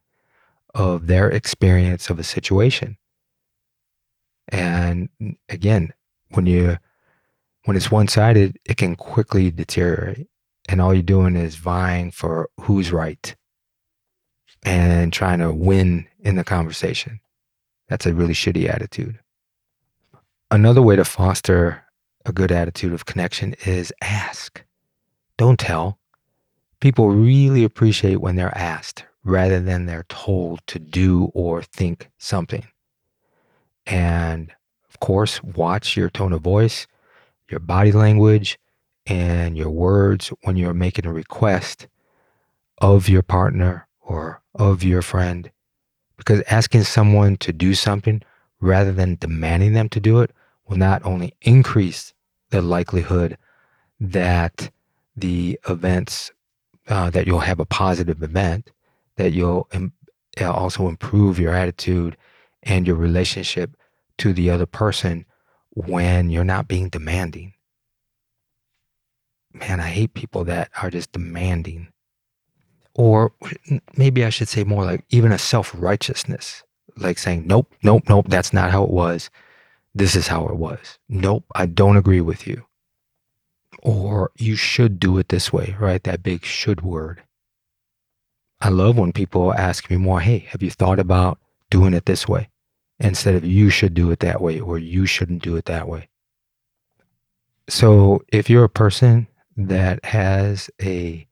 of 0.75 1.07
their 1.07 1.31
experience 1.31 2.11
of 2.11 2.19
a 2.19 2.25
situation. 2.25 2.99
And 4.49 5.09
again, 5.49 5.95
when 6.31 6.47
you 6.47 6.77
when 7.65 7.77
it's 7.77 7.91
one-sided, 7.91 8.59
it 8.65 8.77
can 8.79 8.97
quickly 8.97 9.51
deteriorate. 9.51 10.27
And 10.69 10.81
all 10.81 10.95
you're 10.95 11.03
doing 11.03 11.37
is 11.37 11.57
vying 11.57 12.11
for 12.11 12.49
who's 12.61 12.91
right 12.91 13.35
and 14.63 15.13
trying 15.13 15.39
to 15.39 15.53
win 15.53 16.07
in 16.19 16.37
the 16.37 16.45
conversation. 16.45 17.21
That's 17.89 18.07
a 18.07 18.15
really 18.15 18.35
shitty 18.35 18.69
attitude. 18.69 19.21
Another 20.51 20.83
way 20.83 20.97
to 20.97 21.05
foster 21.05 21.85
a 22.25 22.33
good 22.33 22.51
attitude 22.51 22.93
of 22.93 23.07
connection 23.07 23.55
is 23.67 23.93
ask. 24.01 24.65
Don't 25.41 25.59
tell. 25.59 25.99
People 26.81 27.09
really 27.09 27.65
appreciate 27.65 28.21
when 28.21 28.37
they're 28.37 28.55
asked 28.55 29.07
rather 29.25 29.59
than 29.59 29.87
they're 29.87 30.05
told 30.11 30.61
to 30.67 30.79
do 30.79 31.31
or 31.33 31.63
think 31.63 32.11
something. 32.19 32.67
And 33.87 34.53
of 34.91 35.01
course, 35.01 35.43
watch 35.43 35.97
your 35.97 36.11
tone 36.11 36.35
of 36.35 36.43
voice, 36.43 36.87
your 37.49 37.59
body 37.59 37.91
language, 37.91 38.59
and 39.07 39.57
your 39.57 39.71
words 39.71 40.31
when 40.43 40.59
you're 40.59 40.75
making 40.75 41.07
a 41.07 41.13
request 41.15 41.89
of 42.77 43.09
your 43.09 43.23
partner 43.23 43.89
or 43.99 44.43
of 44.55 44.85
your 44.85 45.01
friend. 45.01 45.51
Because 46.19 46.43
asking 46.51 46.85
someone 46.85 47.39
to 47.39 47.51
do 47.51 47.73
something 47.73 48.21
rather 48.61 48.93
than 48.93 49.17
demanding 49.17 49.73
them 49.73 49.89
to 49.89 50.01
do 50.01 50.21
it 50.21 50.33
will 50.69 50.77
not 50.77 51.03
only 51.07 51.33
increase 51.41 52.13
the 52.51 52.61
likelihood 52.61 53.39
that 53.99 54.71
the 55.21 55.59
events, 55.69 56.31
uh, 56.89 57.11
that 57.11 57.27
you'll 57.27 57.41
have 57.41 57.61
a 57.61 57.67
positive 57.67 58.23
event, 58.23 58.71
that 59.17 59.33
you'll 59.33 59.69
Im- 59.73 59.93
also 60.41 60.89
improve 60.89 61.39
your 61.39 61.55
attitude 61.55 62.17
and 62.63 62.87
your 62.87 62.97
relationship 62.97 63.77
to 64.19 64.33
the 64.33 64.51
other 64.51 64.67
person 64.67 65.25
when 65.71 66.31
you're 66.31 66.45
not 66.45 66.69
being 66.69 66.89
demanding. 66.89 67.55
Man, 69.53 69.81
I 69.81 69.89
hate 69.89 70.15
people 70.15 70.45
that 70.45 70.71
are 70.81 70.91
just 70.91 71.13
demanding. 71.13 71.89
Or 72.95 73.33
maybe 73.97 74.25
I 74.25 74.31
should 74.31 74.49
say 74.49 74.65
more 74.65 74.85
like 74.85 75.05
even 75.11 75.33
a 75.33 75.39
self 75.39 75.73
righteousness, 75.77 76.63
like 76.97 77.19
saying, 77.19 77.47
nope, 77.47 77.73
nope, 77.83 78.05
nope, 78.09 78.27
that's 78.29 78.53
not 78.53 78.71
how 78.71 78.85
it 78.85 78.91
was. 78.91 79.31
This 79.95 80.15
is 80.15 80.29
how 80.29 80.47
it 80.49 80.57
was. 80.57 80.99
Nope, 81.09 81.45
I 81.55 81.67
don't 81.67 81.97
agree 81.97 82.21
with 82.21 82.47
you. 82.47 82.65
Or 83.83 84.31
you 84.37 84.57
should 84.57 85.01
do 85.01 85.19
it 85.19 85.29
this 85.29 85.53
way, 85.53 85.77
right? 85.79 86.03
That 86.05 86.23
big 86.23 86.45
should 86.45 86.83
word. 86.83 87.23
I 88.61 88.69
love 88.69 88.99
when 88.99 89.13
people 89.13 89.55
ask 89.55 89.91
me 89.91 89.97
more, 89.97 90.21
hey, 90.21 90.41
have 90.51 90.63
you 90.63 90.71
thought 90.71 90.99
about 90.99 91.39
doing 91.71 91.95
it 91.95 92.05
this 92.05 92.29
way? 92.29 92.51
Instead 92.99 93.35
of 93.35 93.45
you 93.45 93.71
should 93.71 93.95
do 93.95 94.11
it 94.11 94.19
that 94.21 94.43
way 94.43 94.61
or 94.61 94.79
you 94.79 95.07
shouldn't 95.07 95.43
do 95.43 95.57
it 95.57 95.65
that 95.65 95.89
way. 95.89 96.09
So 97.69 98.23
if 98.29 98.51
you're 98.51 98.65
a 98.65 98.69
person 98.69 99.29
that 99.57 100.05
has 100.05 100.69
a, 100.83 101.27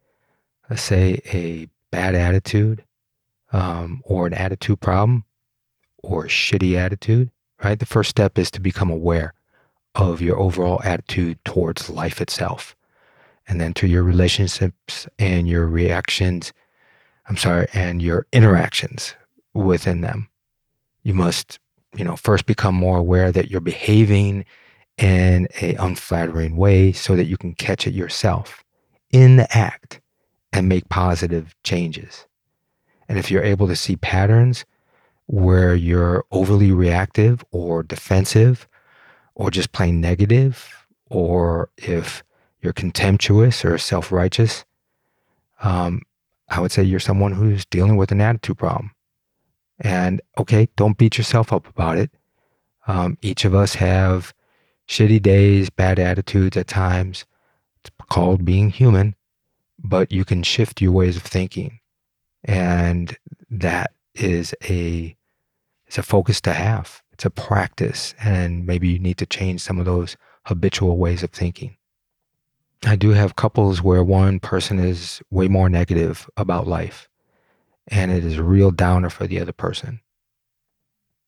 let's 0.71 0.83
say, 0.83 1.21
a 1.27 1.69
bad 1.91 2.15
attitude 2.15 2.85
um, 3.53 4.01
or 4.05 4.27
an 4.27 4.35
attitude 4.35 4.81
problem 4.81 5.25
or 5.99 6.25
a 6.25 6.29
shitty 6.29 6.77
attitude, 6.77 7.31
right? 7.63 7.79
The 7.79 7.87
first 7.87 8.09
step 8.09 8.39
is 8.39 8.51
to 8.53 8.61
become 8.61 8.91
aware 8.91 9.35
of 9.99 10.23
your 10.23 10.39
overall 10.39 10.81
attitude 10.85 11.39
towards 11.45 11.91
life 11.91 12.23
itself 12.23 12.75
and 13.47 13.61
then 13.61 13.75
to 13.75 13.87
your 13.87 14.03
relationships 14.03 15.07
and 15.19 15.47
your 15.47 15.67
reactions 15.67 16.53
I'm 17.29 17.37
sorry, 17.37 17.67
and 17.75 18.01
your 18.01 18.27
interactions 18.33 19.15
within 19.53 20.01
them. 20.01 20.29
You 21.03 21.15
must, 21.15 21.59
you 21.95 22.05
know, 22.05 22.17
first 22.17 22.47
become 22.47 22.75
more 22.75 22.97
aware 22.97 23.31
that 23.31 23.51
you're 23.51 23.61
behaving 23.61 24.47
in 24.97 25.47
a 25.61 25.75
unflattering 25.75 26.57
way 26.57 26.93
so 26.93 27.17
that 27.17 27.27
you 27.27 27.37
can 27.37 27.55
catch 27.55 27.87
it 27.87 27.93
yourself 27.93 28.65
in 29.13 29.37
the 29.37 29.57
act 29.57 30.01
and 30.53 30.69
make 30.69 30.89
positive 30.89 31.55
changes. 31.65 32.27
And 33.09 33.19
if 33.19 33.31
you're 33.31 33.45
able 33.45 33.69
to 33.69 33.77
see 33.77 33.97
patterns 33.97 34.65
where 35.27 35.75
you're 35.75 36.25
overly 36.31 36.73
reactive 36.73 37.45
or 37.51 37.83
defensive 37.83 38.67
or 39.39 39.51
just 39.51 39.73
plain 39.73 40.01
negative, 40.01 40.87
or 41.09 41.71
if 41.79 42.23
you're 42.61 42.75
contemptuous 42.75 43.65
or 43.65 43.79
self 43.79 44.13
righteous, 44.13 44.65
um, 45.63 46.03
I 46.49 46.61
would 46.61 46.73
say 46.73 46.83
you're 46.83 47.01
someone 47.01 47.33
who's 47.33 47.65
dealing 47.65 47.97
with 47.97 48.13
an 48.13 48.21
attitude 48.21 48.59
problem. 48.59 48.91
And 49.81 50.21
okay, 50.37 50.69
don't 50.77 50.99
beat 50.99 51.17
yourself 51.17 51.53
up 51.53 51.69
about 51.69 51.97
it. 51.97 52.11
Um, 52.89 53.17
each 53.23 53.45
of 53.45 53.55
us 53.55 53.77
have 53.77 54.35
shitty 54.89 55.23
days, 55.23 55.71
bad 55.71 56.01
attitudes 56.01 56.57
at 56.57 56.67
times. 56.67 57.25
It's 57.81 57.91
called 58.11 58.45
being 58.45 58.71
human, 58.71 59.15
but 59.79 60.11
you 60.11 60.25
can 60.25 60.43
shift 60.43 60.81
your 60.81 60.93
ways 60.93 61.17
of 61.17 61.23
thinking. 61.23 61.79
And 62.43 63.17
that 63.51 63.93
is 64.15 64.53
a 64.65 65.15
it's 65.87 65.97
a 65.99 66.03
focus 66.03 66.41
to 66.43 66.53
have. 66.53 67.03
A 67.25 67.31
practice. 67.31 68.15
And 68.21 68.67
maybe 68.67 68.89
you 68.89 68.99
need 68.99 69.19
to 69.19 69.27
change 69.27 69.61
some 69.61 69.79
of 69.79 69.85
those 69.85 70.17
habitual 70.45 70.97
ways 70.97 71.23
of 71.23 71.31
thinking. 71.31 71.77
I 72.87 72.97
do 72.97 73.11
have 73.11 73.37
couples 73.37 73.83
where 73.83 74.05
one 74.05 74.39
person 74.41 74.79
is 74.79 75.21
way 75.31 75.49
more 75.49 75.69
negative 75.69 76.31
about 76.37 76.67
life 76.67 77.09
and 77.89 78.11
it 78.11 78.25
is 78.25 78.39
a 78.39 78.43
real 78.43 78.71
downer 78.71 79.11
for 79.11 79.27
the 79.27 79.41
other 79.41 79.53
person. 79.53 80.01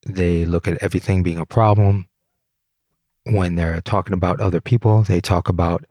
They 0.06 0.44
look 0.44 0.68
at 0.68 0.82
everything 0.82 1.22
being 1.22 1.38
a 1.38 1.46
problem. 1.46 2.08
When 3.24 3.56
they're 3.56 3.80
talking 3.80 4.14
about 4.14 4.40
other 4.40 4.60
people, 4.60 5.02
they 5.02 5.20
talk 5.20 5.48
about 5.48 5.84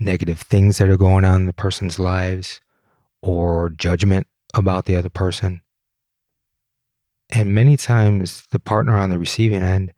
negative 0.00 0.40
things 0.40 0.78
that 0.78 0.88
are 0.88 0.96
going 0.96 1.24
on 1.24 1.42
in 1.42 1.46
the 1.46 1.52
person's 1.52 1.98
lives 1.98 2.60
or 3.20 3.70
judgment 3.70 4.26
about 4.54 4.86
the 4.86 4.96
other 4.96 5.08
person. 5.08 5.62
And 7.32 7.54
many 7.54 7.78
times 7.78 8.46
the 8.50 8.60
partner 8.60 8.94
on 8.94 9.08
the 9.08 9.18
receiving 9.18 9.62
end 9.62 9.94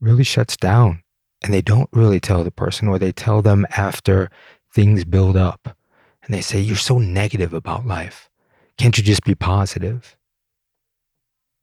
really 0.00 0.22
shuts 0.22 0.56
down 0.56 1.02
and 1.42 1.52
they 1.52 1.60
don't 1.60 1.90
really 1.92 2.20
tell 2.20 2.44
the 2.44 2.52
person, 2.52 2.86
or 2.86 2.98
they 2.98 3.10
tell 3.10 3.42
them 3.42 3.66
after 3.76 4.30
things 4.72 5.04
build 5.04 5.36
up 5.36 5.76
and 6.22 6.32
they 6.32 6.40
say, 6.40 6.60
You're 6.60 6.76
so 6.76 6.98
negative 6.98 7.52
about 7.52 7.86
life. 7.86 8.30
Can't 8.76 8.96
you 8.96 9.02
just 9.02 9.24
be 9.24 9.34
positive? 9.34 10.16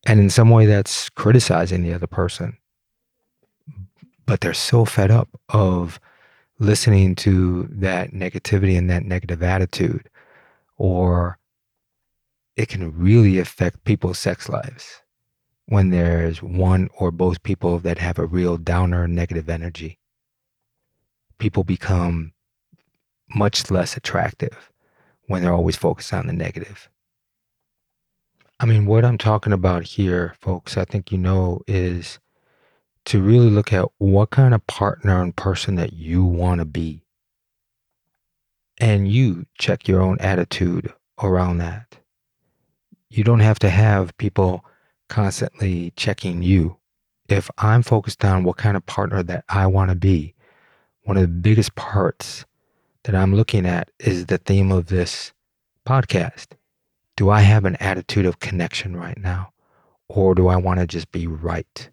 And 0.05 0.19
in 0.19 0.29
some 0.29 0.49
way, 0.49 0.65
that's 0.65 1.09
criticizing 1.09 1.83
the 1.83 1.93
other 1.93 2.07
person. 2.07 2.57
But 4.25 4.41
they're 4.41 4.53
so 4.53 4.83
fed 4.83 5.11
up 5.11 5.29
of 5.49 5.99
listening 6.59 7.15
to 7.15 7.69
that 7.71 8.11
negativity 8.11 8.77
and 8.77 8.89
that 8.89 9.05
negative 9.05 9.41
attitude, 9.41 10.09
or 10.77 11.37
it 12.57 12.67
can 12.67 12.97
really 12.97 13.39
affect 13.39 13.85
people's 13.85 14.19
sex 14.19 14.49
lives 14.49 15.01
when 15.67 15.89
there's 15.89 16.41
one 16.41 16.89
or 16.97 17.11
both 17.11 17.43
people 17.43 17.79
that 17.79 17.97
have 17.97 18.19
a 18.19 18.25
real 18.25 18.57
downer 18.57 19.07
negative 19.07 19.49
energy. 19.49 19.99
People 21.37 21.63
become 21.63 22.33
much 23.33 23.71
less 23.71 23.97
attractive 23.97 24.71
when 25.27 25.41
they're 25.41 25.53
always 25.53 25.75
focused 25.75 26.13
on 26.13 26.27
the 26.27 26.33
negative. 26.33 26.89
I 28.59 28.65
mean, 28.65 28.85
what 28.85 29.03
I'm 29.03 29.17
talking 29.17 29.51
about 29.51 29.83
here, 29.83 30.35
folks, 30.39 30.77
I 30.77 30.85
think 30.85 31.11
you 31.11 31.17
know, 31.17 31.61
is 31.67 32.19
to 33.05 33.21
really 33.21 33.49
look 33.49 33.73
at 33.73 33.85
what 33.97 34.29
kind 34.29 34.53
of 34.53 34.65
partner 34.67 35.21
and 35.21 35.35
person 35.35 35.75
that 35.75 35.93
you 35.93 36.23
want 36.23 36.59
to 36.59 36.65
be. 36.65 37.01
And 38.77 39.07
you 39.07 39.45
check 39.57 39.87
your 39.87 40.01
own 40.01 40.17
attitude 40.19 40.93
around 41.21 41.57
that. 41.57 41.97
You 43.09 43.23
don't 43.23 43.39
have 43.39 43.59
to 43.59 43.69
have 43.69 44.17
people 44.17 44.65
constantly 45.07 45.93
checking 45.95 46.41
you. 46.41 46.77
If 47.27 47.49
I'm 47.57 47.81
focused 47.81 48.23
on 48.23 48.43
what 48.43 48.57
kind 48.57 48.77
of 48.77 48.85
partner 48.85 49.23
that 49.23 49.45
I 49.49 49.67
want 49.67 49.89
to 49.89 49.95
be, 49.95 50.35
one 51.03 51.17
of 51.17 51.21
the 51.21 51.27
biggest 51.27 51.75
parts 51.75 52.45
that 53.03 53.15
I'm 53.15 53.35
looking 53.35 53.65
at 53.65 53.89
is 53.99 54.25
the 54.25 54.37
theme 54.37 54.71
of 54.71 54.87
this 54.87 55.33
podcast. 55.85 56.47
Do 57.15 57.29
I 57.29 57.41
have 57.41 57.65
an 57.65 57.77
attitude 57.77 58.25
of 58.25 58.39
connection 58.39 58.95
right 58.95 59.17
now? 59.17 59.51
Or 60.07 60.35
do 60.35 60.47
I 60.47 60.57
want 60.57 60.79
to 60.79 60.87
just 60.87 61.11
be 61.11 61.27
right? 61.27 61.89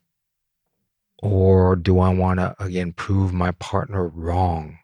Or 1.23 1.77
do 1.77 2.01
I 2.01 2.09
want 2.09 2.41
to, 2.41 2.57
again, 2.59 2.93
prove 2.93 3.33
my 3.33 3.53
partner 3.53 4.09
wrong? 4.09 4.79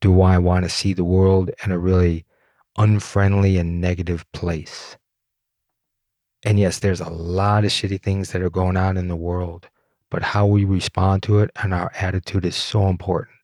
Do 0.00 0.22
I 0.22 0.38
want 0.38 0.64
to 0.64 0.68
see 0.68 0.92
the 0.94 1.04
world 1.04 1.50
in 1.64 1.70
a 1.70 1.78
really 1.78 2.24
unfriendly 2.78 3.58
and 3.58 3.80
negative 3.80 4.24
place? 4.32 4.96
And 6.44 6.58
yes, 6.58 6.80
there's 6.80 7.00
a 7.00 7.10
lot 7.10 7.64
of 7.64 7.70
shitty 7.70 8.00
things 8.02 8.32
that 8.32 8.42
are 8.42 8.50
going 8.50 8.76
on 8.76 8.96
in 8.96 9.08
the 9.08 9.16
world, 9.16 9.68
but 10.10 10.22
how 10.22 10.46
we 10.46 10.64
respond 10.64 11.22
to 11.24 11.38
it 11.38 11.50
and 11.62 11.72
our 11.72 11.92
attitude 11.94 12.44
is 12.44 12.56
so 12.56 12.88
important 12.88 13.36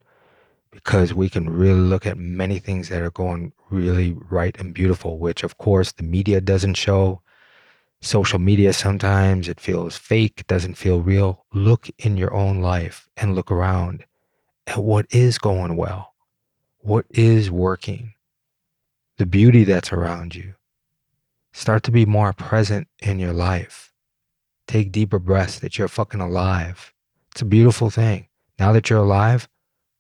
because 0.71 1.15
we 1.15 1.29
can 1.29 1.49
really 1.49 1.81
look 1.81 2.07
at 2.07 2.19
many 2.19 2.59
things 2.59 2.89
that 2.89 3.03
are 3.03 3.11
going 3.11 3.53
really 3.71 4.17
right 4.31 4.57
and 4.59 4.75
beautiful, 4.75 5.19
which 5.19 5.43
of 5.43 5.59
course 5.59 5.93
the 5.93 6.03
media 6.03 6.41
doesn't 6.41 6.75
show. 6.75 7.21
Social 8.01 8.39
media 8.39 8.73
sometimes 8.73 9.49
it 9.49 9.61
feels 9.61 9.97
fake, 9.97 10.47
doesn't 10.47 10.75
feel 10.75 11.01
real. 11.01 11.45
Look 11.53 11.89
in 11.99 12.17
your 12.17 12.33
own 12.33 12.61
life 12.61 13.09
and 13.17 13.35
look 13.35 13.51
around 13.51 14.05
at 14.67 14.79
what 14.79 15.07
is 15.11 15.39
going 15.39 15.77
well, 15.77 16.15
what 16.79 17.07
is 17.11 17.51
working, 17.51 18.15
the 19.17 19.27
beauty 19.27 19.65
that's 19.65 19.93
around 19.93 20.35
you. 20.35 20.55
Start 21.59 21.83
to 21.83 21.91
be 21.91 22.07
more 22.07 22.33
present 22.33 22.87
in 23.01 23.19
your 23.19 23.33
life. 23.33 23.93
Take 24.69 24.93
deeper 24.93 25.19
breaths 25.19 25.59
that 25.59 25.77
you're 25.77 25.89
fucking 25.89 26.21
alive. 26.21 26.95
It's 27.33 27.43
a 27.43 27.45
beautiful 27.45 27.91
thing. 27.91 28.29
Now 28.61 28.71
that 28.71 28.89
you're 28.89 29.01
alive, 29.01 29.49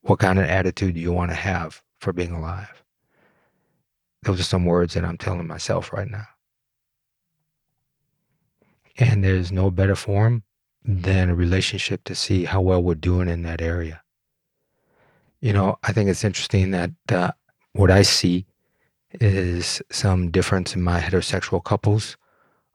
what 0.02 0.20
kind 0.20 0.38
of 0.38 0.44
attitude 0.44 0.94
do 0.94 1.00
you 1.00 1.12
want 1.12 1.32
to 1.32 1.34
have 1.34 1.82
for 1.98 2.12
being 2.12 2.30
alive? 2.30 2.84
Those 4.22 4.38
are 4.38 4.44
some 4.44 4.66
words 4.66 4.94
that 4.94 5.04
I'm 5.04 5.18
telling 5.18 5.48
myself 5.48 5.92
right 5.92 6.08
now. 6.08 6.28
And 8.96 9.24
there's 9.24 9.50
no 9.50 9.68
better 9.72 9.96
form 9.96 10.44
than 10.84 11.28
a 11.28 11.34
relationship 11.34 12.04
to 12.04 12.14
see 12.14 12.44
how 12.44 12.60
well 12.60 12.84
we're 12.84 12.94
doing 12.94 13.28
in 13.28 13.42
that 13.42 13.60
area. 13.60 14.00
You 15.40 15.54
know, 15.54 15.76
I 15.82 15.92
think 15.92 16.08
it's 16.08 16.22
interesting 16.22 16.70
that 16.70 16.92
uh, 17.08 17.32
what 17.72 17.90
I 17.90 18.02
see 18.02 18.46
is 19.12 19.82
some 19.90 20.30
difference 20.30 20.74
in 20.74 20.82
my 20.82 21.00
heterosexual 21.00 21.62
couples 21.62 22.16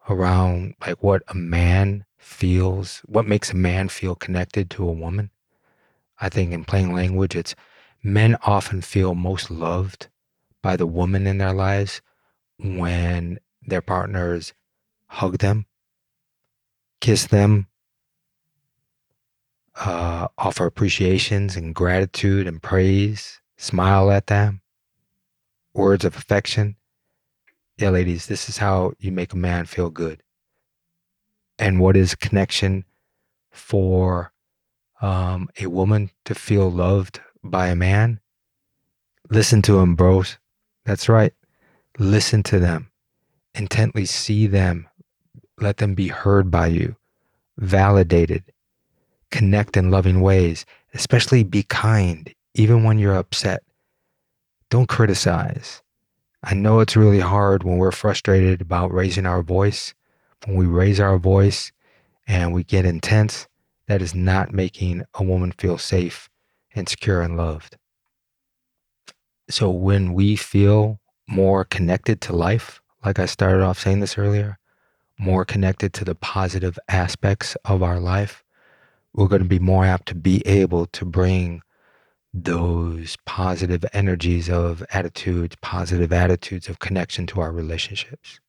around 0.09 0.75
like 0.85 1.01
what 1.03 1.23
a 1.27 1.35
man 1.35 2.05
feels, 2.17 3.01
what 3.05 3.27
makes 3.27 3.51
a 3.51 3.55
man 3.55 3.89
feel 3.89 4.15
connected 4.15 4.69
to 4.71 4.87
a 4.87 4.91
woman. 4.91 5.29
I 6.19 6.29
think 6.29 6.51
in 6.51 6.65
plain 6.65 6.91
language, 6.91 7.35
it's 7.35 7.55
men 8.01 8.37
often 8.43 8.81
feel 8.81 9.15
most 9.15 9.51
loved 9.51 10.07
by 10.61 10.75
the 10.75 10.87
woman 10.87 11.27
in 11.27 11.37
their 11.37 11.53
lives 11.53 12.01
when 12.57 13.39
their 13.61 13.81
partners 13.81 14.53
hug 15.07 15.39
them, 15.39 15.65
kiss 17.01 17.27
them, 17.27 17.67
uh, 19.75 20.27
offer 20.37 20.65
appreciations 20.65 21.55
and 21.55 21.75
gratitude 21.75 22.47
and 22.47 22.61
praise, 22.61 23.41
smile 23.57 24.11
at 24.11 24.27
them, 24.27 24.61
words 25.73 26.05
of 26.05 26.15
affection. 26.15 26.75
Yeah, 27.77 27.89
ladies, 27.89 28.27
this 28.27 28.49
is 28.49 28.57
how 28.57 28.93
you 28.99 29.11
make 29.11 29.33
a 29.33 29.37
man 29.37 29.65
feel 29.65 29.89
good. 29.89 30.21
And 31.57 31.79
what 31.79 31.95
is 31.95 32.15
connection 32.15 32.85
for 33.51 34.31
um, 35.01 35.49
a 35.59 35.67
woman 35.67 36.11
to 36.25 36.35
feel 36.35 36.69
loved 36.69 37.19
by 37.43 37.67
a 37.67 37.75
man? 37.75 38.19
Listen 39.29 39.61
to 39.63 39.79
him, 39.79 39.95
bros. 39.95 40.37
That's 40.85 41.09
right. 41.09 41.33
Listen 41.97 42.43
to 42.43 42.59
them. 42.59 42.89
Intently 43.55 44.05
see 44.05 44.47
them. 44.47 44.87
Let 45.59 45.77
them 45.77 45.93
be 45.93 46.07
heard 46.07 46.49
by 46.49 46.67
you, 46.67 46.95
validated. 47.57 48.43
Connect 49.31 49.77
in 49.77 49.91
loving 49.91 50.21
ways, 50.21 50.65
especially 50.93 51.43
be 51.43 51.63
kind, 51.63 52.33
even 52.53 52.83
when 52.83 52.99
you're 52.99 53.15
upset. 53.15 53.63
Don't 54.73 54.89
criticize. 54.89 55.83
I 56.43 56.55
know 56.55 56.79
it's 56.79 56.95
really 56.95 57.19
hard 57.19 57.61
when 57.61 57.77
we're 57.77 57.91
frustrated 57.91 58.59
about 58.59 58.91
raising 58.91 59.27
our 59.27 59.43
voice. 59.43 59.93
When 60.47 60.57
we 60.57 60.65
raise 60.65 60.99
our 60.99 61.19
voice 61.19 61.71
and 62.25 62.55
we 62.55 62.63
get 62.63 62.83
intense, 62.83 63.47
that 63.85 64.01
is 64.01 64.15
not 64.15 64.51
making 64.51 65.03
a 65.13 65.21
woman 65.21 65.51
feel 65.51 65.77
safe 65.77 66.27
and 66.73 66.89
secure 66.89 67.21
and 67.21 67.37
loved. 67.37 67.77
So 69.47 69.69
when 69.69 70.15
we 70.15 70.35
feel 70.35 70.99
more 71.27 71.65
connected 71.65 72.19
to 72.21 72.35
life, 72.35 72.81
like 73.05 73.19
I 73.19 73.27
started 73.27 73.61
off 73.61 73.77
saying 73.77 73.99
this 73.99 74.17
earlier, 74.17 74.57
more 75.19 75.45
connected 75.45 75.93
to 75.93 76.03
the 76.03 76.15
positive 76.15 76.79
aspects 76.87 77.55
of 77.63 77.83
our 77.83 77.99
life, 77.99 78.43
we're 79.13 79.27
going 79.27 79.43
to 79.43 79.47
be 79.47 79.59
more 79.59 79.85
apt 79.85 80.07
to 80.07 80.15
be 80.15 80.41
able 80.47 80.87
to 80.87 81.05
bring 81.05 81.61
those 82.33 83.15
positive 83.25 83.85
energies 83.93 84.49
of 84.49 84.83
attitudes, 84.91 85.55
positive 85.61 86.11
attitudes 86.11 86.67
of 86.67 86.79
connection 86.79 87.27
to 87.27 87.41
our 87.41 87.51
relationships. 87.51 88.39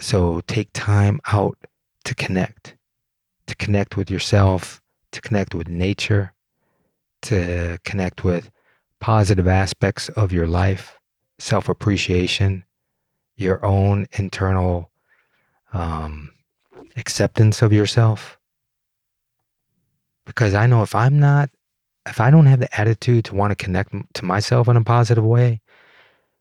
So 0.00 0.40
take 0.46 0.70
time 0.72 1.20
out 1.26 1.58
to 2.04 2.14
connect, 2.14 2.76
to 3.46 3.56
connect 3.56 3.96
with 3.96 4.10
yourself, 4.10 4.80
to 5.12 5.20
connect 5.20 5.54
with 5.54 5.68
nature, 5.68 6.32
to 7.22 7.78
connect 7.84 8.24
with 8.24 8.50
positive 9.00 9.46
aspects 9.46 10.08
of 10.10 10.32
your 10.32 10.46
life, 10.46 10.98
self 11.38 11.68
appreciation, 11.68 12.64
your 13.36 13.64
own 13.64 14.06
internal 14.12 14.90
um, 15.72 16.30
acceptance 16.96 17.60
of 17.60 17.72
yourself. 17.72 18.38
Because 20.24 20.54
I 20.54 20.66
know 20.66 20.82
if 20.82 20.94
I'm 20.94 21.18
not 21.18 21.50
if 22.08 22.20
I 22.20 22.30
don't 22.30 22.46
have 22.46 22.60
the 22.60 22.80
attitude 22.80 23.26
to 23.26 23.34
want 23.34 23.50
to 23.50 23.64
connect 23.64 23.94
to 24.14 24.24
myself 24.24 24.68
in 24.68 24.76
a 24.76 24.84
positive 24.84 25.24
way, 25.24 25.60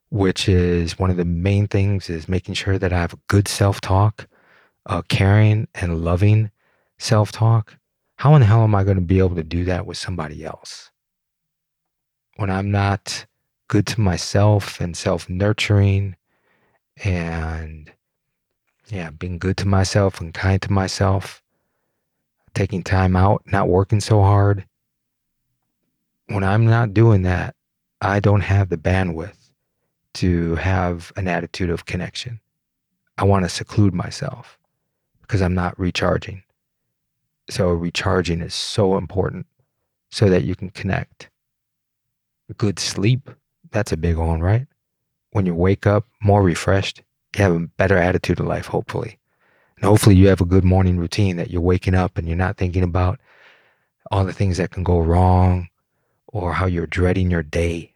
which 0.10 0.48
is 0.48 0.98
one 0.98 1.10
of 1.10 1.18
the 1.18 1.26
main 1.26 1.68
things 1.68 2.10
is 2.10 2.30
making 2.30 2.54
sure 2.54 2.78
that 2.78 2.94
I 2.94 3.00
have 3.00 3.16
good 3.28 3.48
self-talk, 3.48 4.28
caring 5.10 5.68
and 5.76 6.04
loving 6.04 6.50
self-talk. 6.98 7.78
How 8.16 8.34
in 8.36 8.42
the 8.42 8.48
hell 8.48 8.64
am 8.64 8.74
I 8.74 8.84
going 8.84 8.96
to 8.98 9.02
be 9.02 9.20
able 9.20 9.36
to 9.36 9.44
do 9.44 9.66
that 9.66 9.86
with 9.86 9.98
somebody 9.98 10.44
else? 10.44 10.90
When 12.38 12.50
I'm 12.50 12.72
not 12.72 13.26
good 13.68 13.86
to 13.88 14.02
myself 14.02 14.80
and 14.80 14.96
self-nurturing 14.96 16.16
and 17.04 17.92
yeah, 18.88 19.10
being 19.10 19.38
good 19.38 19.58
to 19.58 19.68
myself 19.68 20.22
and 20.22 20.34
kind 20.34 20.62
to 20.62 20.72
myself, 20.72 21.44
taking 22.54 22.82
time 22.82 23.16
out, 23.16 23.44
not 23.52 23.68
working 23.68 24.00
so 24.00 24.22
hard, 24.22 24.66
when 26.28 26.44
I'm 26.44 26.66
not 26.66 26.94
doing 26.94 27.24
that, 27.24 27.56
I 28.02 28.20
don't 28.20 28.42
have 28.42 28.70
the 28.70 28.78
bandwidth 28.78 29.52
to 30.16 30.56
have 30.56 31.12
an 31.16 31.28
attitude 31.28 31.70
of 31.70 31.86
connection. 31.86 32.40
I 33.18 33.24
want 33.24 33.46
to 33.46 33.50
seclude 33.50 33.94
myself 33.94 34.58
because 35.22 35.42
I'm 35.42 35.56
not 35.56 35.80
recharging. 35.80 36.44
So, 37.50 37.70
recharging 37.70 38.42
is 38.42 38.54
so 38.54 38.98
important 38.98 39.48
so 40.10 40.30
that 40.30 40.44
you 40.44 40.56
can 40.56 40.70
connect. 40.70 41.30
Good 42.58 42.80
sleep, 42.80 43.30
that's 43.72 43.92
a 43.92 43.98
big 43.98 44.18
one, 44.18 44.42
right? 44.42 44.68
When 45.32 45.46
you 45.46 45.56
wake 45.56 45.88
up 45.88 46.06
more 46.22 46.44
refreshed, 46.44 47.04
you 47.36 47.44
have 47.44 47.56
a 47.56 47.60
better 47.60 47.98
attitude 47.98 48.40
of 48.40 48.48
life, 48.48 48.68
hopefully. 48.68 49.18
And 49.78 49.86
hopefully, 49.86 50.16
you 50.16 50.28
have 50.28 50.42
a 50.42 50.46
good 50.46 50.64
morning 50.64 50.98
routine 50.98 51.38
that 51.38 51.52
you're 51.52 51.62
waking 51.62 51.96
up 51.96 52.18
and 52.18 52.28
you're 52.28 52.38
not 52.38 52.58
thinking 52.58 52.84
about 52.84 53.20
all 54.12 54.26
the 54.26 54.34
things 54.34 54.58
that 54.58 54.72
can 54.72 54.84
go 54.84 55.00
wrong 55.00 55.70
or 56.28 56.54
how 56.54 56.66
you're 56.66 56.88
dreading 56.88 57.32
your 57.32 57.44
day. 57.44 57.94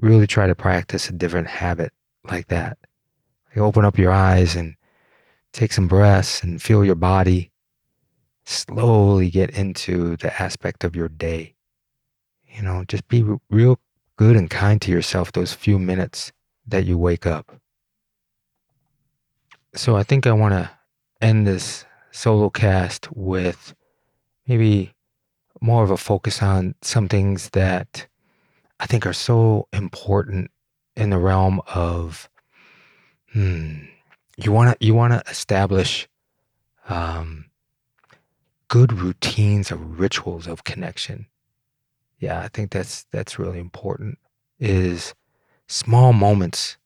Really 0.00 0.26
try 0.26 0.46
to 0.46 0.54
practice 0.54 1.08
a 1.08 1.12
different 1.12 1.48
habit 1.48 1.92
like 2.24 2.48
that. 2.48 2.78
Open 3.56 3.84
up 3.84 3.98
your 3.98 4.12
eyes 4.12 4.56
and 4.56 4.76
take 5.52 5.72
some 5.72 5.88
breaths 5.88 6.42
and 6.42 6.62
feel 6.62 6.84
your 6.84 6.94
body. 6.94 7.50
Slowly 8.44 9.30
get 9.30 9.50
into 9.50 10.16
the 10.16 10.42
aspect 10.42 10.84
of 10.84 10.96
your 10.96 11.08
day. 11.08 11.54
You 12.46 12.62
know, 12.62 12.84
just 12.86 13.06
be 13.08 13.24
real 13.50 13.78
good 14.16 14.36
and 14.36 14.48
kind 14.48 14.80
to 14.82 14.90
yourself 14.90 15.32
those 15.32 15.52
few 15.52 15.78
minutes 15.78 16.32
that 16.66 16.84
you 16.84 16.98
wake 16.98 17.26
up. 17.26 17.60
So 19.74 19.96
I 19.96 20.02
think 20.02 20.26
I 20.26 20.32
want 20.32 20.54
to 20.54 20.70
end 21.20 21.46
this 21.46 21.84
solo 22.10 22.50
cast 22.50 23.10
with 23.12 23.74
maybe 24.46 24.94
more 25.62 25.84
of 25.84 25.90
a 25.90 25.96
focus 25.96 26.42
on 26.42 26.74
some 26.82 27.08
things 27.08 27.50
that 27.50 28.06
I 28.80 28.86
think 28.86 29.06
are 29.06 29.12
so 29.12 29.68
important 29.72 30.50
in 30.96 31.10
the 31.10 31.18
realm 31.18 31.60
of 31.72 32.28
hmm, 33.32 33.84
you 34.36 34.50
want 34.50 34.78
to 34.78 34.84
you 34.84 34.94
want 34.94 35.12
to 35.12 35.30
establish 35.30 36.08
um, 36.88 37.46
good 38.68 38.92
routines 38.92 39.70
or 39.70 39.76
rituals 39.76 40.46
of 40.46 40.64
connection. 40.64 41.26
Yeah, 42.18 42.40
I 42.40 42.48
think 42.48 42.70
that's 42.72 43.06
that's 43.12 43.38
really 43.38 43.60
important. 43.60 44.18
Is 44.58 45.14
small 45.68 46.12
moments 46.12 46.76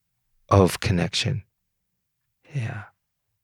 of 0.49 0.81
connection. 0.81 1.45
Yeah, 2.55 2.85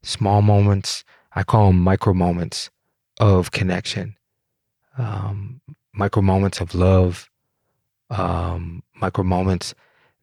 small 0.02 0.42
moments. 0.42 1.04
I 1.34 1.42
call 1.42 1.68
them 1.68 1.78
micro 1.80 2.12
moments 2.12 2.70
of 3.18 3.50
connection. 3.50 4.16
Um, 4.98 5.60
micro 5.92 6.22
moments 6.22 6.60
of 6.60 6.74
love. 6.74 7.30
Um, 8.10 8.82
micro 8.94 9.24
moments 9.24 9.74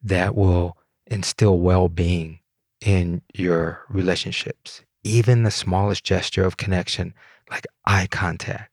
that 0.03 0.35
will 0.35 0.77
instill 1.07 1.59
well-being 1.59 2.39
in 2.81 3.21
your 3.33 3.83
relationships. 3.89 4.83
Even 5.03 5.43
the 5.43 5.51
smallest 5.51 6.03
gesture 6.03 6.43
of 6.43 6.57
connection, 6.57 7.13
like 7.49 7.65
eye 7.85 8.07
contact, 8.11 8.71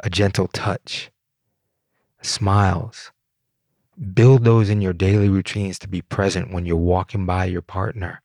a 0.00 0.08
gentle 0.08 0.48
touch, 0.48 1.10
smiles. 2.22 3.10
Build 4.14 4.44
those 4.44 4.70
in 4.70 4.80
your 4.80 4.94
daily 4.94 5.28
routines 5.28 5.78
to 5.80 5.88
be 5.88 6.00
present 6.00 6.52
when 6.52 6.64
you're 6.64 6.76
walking 6.76 7.26
by 7.26 7.44
your 7.44 7.62
partner. 7.62 8.22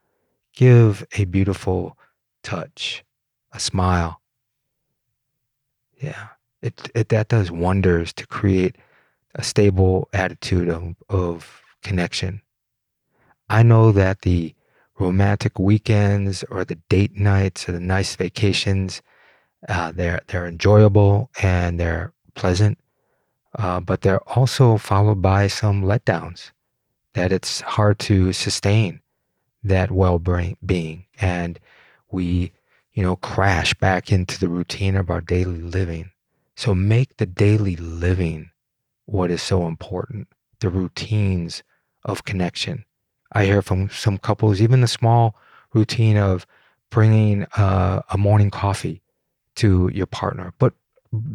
Give 0.53 1.05
a 1.17 1.25
beautiful 1.25 1.97
touch, 2.41 3.03
a 3.51 3.59
smile. 3.59 4.21
Yeah, 5.99 6.27
it, 6.61 6.91
it 6.95 7.09
that 7.09 7.29
does 7.29 7.51
wonders 7.51 8.13
to 8.13 8.27
create 8.27 8.75
a 9.35 9.43
stable 9.43 10.09
attitude 10.13 10.69
of, 10.69 10.95
of 11.09 11.61
connection. 11.83 12.41
I 13.49 13.63
know 13.63 13.91
that 13.91 14.21
the 14.21 14.53
romantic 14.99 15.59
weekends 15.59 16.43
or 16.49 16.65
the 16.65 16.79
date 16.89 17.15
nights 17.15 17.69
or 17.69 17.71
the 17.73 17.79
nice 17.79 18.15
vacations, 18.15 19.01
uh, 19.69 19.91
they're 19.91 20.21
they're 20.27 20.47
enjoyable 20.47 21.29
and 21.41 21.79
they're 21.79 22.13
pleasant, 22.35 22.77
uh, 23.57 23.79
but 23.79 24.01
they're 24.01 24.27
also 24.29 24.77
followed 24.77 25.21
by 25.21 25.47
some 25.47 25.83
letdowns 25.83 26.51
that 27.13 27.31
it's 27.31 27.61
hard 27.61 27.99
to 27.99 28.33
sustain 28.33 29.01
that 29.63 29.91
well-being 29.91 31.05
and 31.19 31.59
we 32.11 32.51
you 32.93 33.03
know 33.03 33.15
crash 33.17 33.73
back 33.73 34.11
into 34.11 34.39
the 34.39 34.47
routine 34.47 34.95
of 34.95 35.09
our 35.09 35.19
daily 35.21 35.61
living 35.61 36.11
so 36.57 36.73
make 36.73 37.17
the 37.17 37.25
daily 37.27 37.75
living 37.75 38.49
what 39.05 39.31
is 39.31 39.41
so 39.41 39.67
important 39.67 40.27
the 40.59 40.69
routines 40.69 41.61
of 42.03 42.25
connection. 42.25 42.83
I 43.31 43.45
hear 43.45 43.61
from 43.61 43.89
some 43.91 44.17
couples 44.17 44.59
even 44.59 44.81
the 44.81 44.87
small 44.87 45.35
routine 45.73 46.17
of 46.17 46.47
bringing 46.89 47.43
uh, 47.55 48.01
a 48.09 48.17
morning 48.17 48.49
coffee 48.49 49.03
to 49.55 49.89
your 49.93 50.07
partner 50.07 50.53
but 50.57 50.73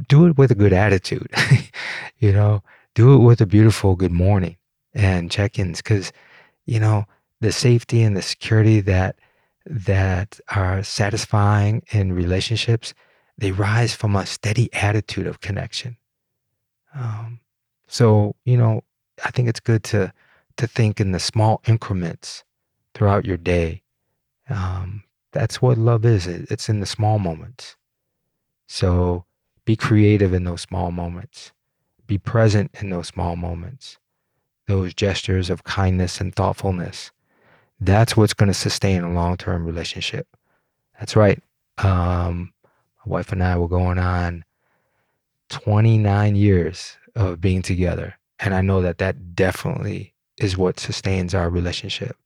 do 0.09 0.27
it 0.27 0.37
with 0.37 0.51
a 0.51 0.57
good 0.57 0.73
attitude 0.73 1.29
you 2.19 2.33
know? 2.33 2.63
Do 2.95 3.15
it 3.15 3.19
with 3.19 3.41
a 3.41 3.47
beautiful 3.47 3.95
good 3.97 4.13
morning 4.13 4.57
and 4.93 5.31
check-ins 5.31 5.79
because 5.79 6.13
you 6.67 6.81
know 6.81 7.07
the 7.41 7.53
safety 7.53 8.03
and 8.03 8.17
the 8.17 8.23
security 8.23 8.81
that 8.81 9.17
that 9.67 10.41
are 10.49 10.83
satisfying 10.83 11.83
in 11.93 12.13
relationships 12.13 12.93
they 13.39 13.53
rise 13.53 13.95
from 13.95 14.17
a 14.17 14.27
steady 14.27 14.73
attitude 14.73 15.27
of 15.27 15.41
connection. 15.41 15.97
Um, 16.95 17.41
so 17.87 18.35
you 18.45 18.57
know 18.57 18.83
i 19.25 19.31
think 19.31 19.49
it's 19.49 19.61
good 19.61 19.85
to 19.85 20.13
to 20.57 20.67
think 20.67 21.01
in 21.01 21.13
the 21.13 21.19
small 21.19 21.61
increments 21.67 22.45
throughout 22.95 23.25
your 23.25 23.37
day. 23.37 23.83
Um, 24.51 25.05
that's 25.33 25.63
what 25.63 25.79
love 25.79 26.05
is 26.05 26.27
it's 26.27 26.69
in 26.69 26.81
the 26.81 26.87
small 26.87 27.19
moments. 27.19 27.77
So 28.67 29.25
be 29.65 29.77
creative 29.77 30.35
in 30.35 30.45
those 30.45 30.63
small 30.63 30.91
moments. 30.91 31.53
Be 32.07 32.19
present 32.19 32.71
in 32.81 32.91
those 32.91 33.09
small 33.09 33.37
moments. 33.37 33.99
Those 34.67 34.95
gestures 34.95 35.51
of 35.51 35.65
kindness 35.65 36.21
and 36.21 36.35
thoughtfulness. 36.35 37.11
That's 37.81 38.17
what's 38.17 38.35
going 38.35 38.49
to 38.49 38.55
sustain 38.55 39.03
a 39.03 39.13
long-term 39.13 39.65
relationship. 39.65 40.29
That's 40.99 41.17
right. 41.17 41.43
Um, 41.79 42.53
my 43.05 43.11
wife 43.11 43.33
and 43.33 43.43
I 43.43 43.57
were 43.57 43.69
going 43.69 43.99
on 43.99 44.45
29 45.51 46.37
years 46.37 46.97
of 47.15 47.41
being 47.41 47.63
together, 47.63 48.15
and 48.39 48.55
I 48.55 48.61
know 48.61 48.83
that 48.83 48.99
that 48.99 49.35
definitely 49.35 50.15
is 50.39 50.57
what 50.57 50.81
sustains 50.81 51.35
our 51.35 51.51
relationship. 51.51 52.17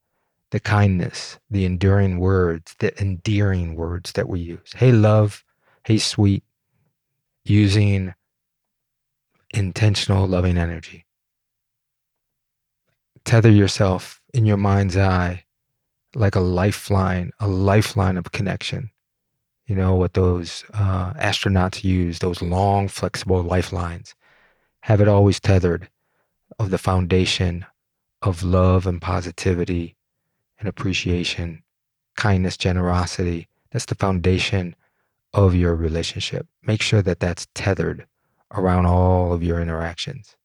The 0.50 0.60
kindness, 0.60 1.38
the 1.50 1.64
enduring 1.64 2.18
words, 2.18 2.74
the 2.78 2.98
endearing 3.00 3.74
words 3.74 4.12
that 4.12 4.28
we 4.28 4.40
use. 4.40 4.72
Hey, 4.74 4.92
love. 4.92 5.44
Hey, 5.84 5.98
sweet. 5.98 6.44
Using 7.44 8.14
intentional 9.52 10.26
loving 10.26 10.56
energy. 10.56 11.04
Tether 13.24 13.50
yourself 13.50 14.20
in 14.32 14.46
your 14.46 14.56
mind's 14.56 14.96
eye 14.96 15.44
like 16.14 16.34
a 16.34 16.40
lifeline, 16.40 17.32
a 17.40 17.48
lifeline 17.48 18.16
of 18.16 18.32
connection. 18.32 18.90
You 19.66 19.74
know, 19.74 19.94
what 19.94 20.14
those 20.14 20.64
uh, 20.74 21.12
astronauts 21.14 21.82
use, 21.82 22.20
those 22.20 22.40
long, 22.40 22.88
flexible 22.88 23.42
lifelines. 23.42 24.14
Have 24.80 25.00
it 25.00 25.08
always 25.08 25.40
tethered 25.40 25.88
of 26.58 26.70
the 26.70 26.78
foundation 26.78 27.66
of 28.22 28.42
love 28.42 28.86
and 28.86 29.00
positivity 29.00 29.96
and 30.58 30.68
appreciation, 30.68 31.62
kindness, 32.16 32.56
generosity. 32.56 33.48
That's 33.70 33.86
the 33.86 33.94
foundation 33.94 34.74
of 35.32 35.54
your 35.54 35.74
relationship. 35.74 36.46
Make 36.62 36.80
sure 36.80 37.02
that 37.02 37.20
that's 37.20 37.46
tethered 37.54 38.06
around 38.52 38.86
all 38.86 39.32
of 39.32 39.42
your 39.42 39.60
interactions. 39.60 40.36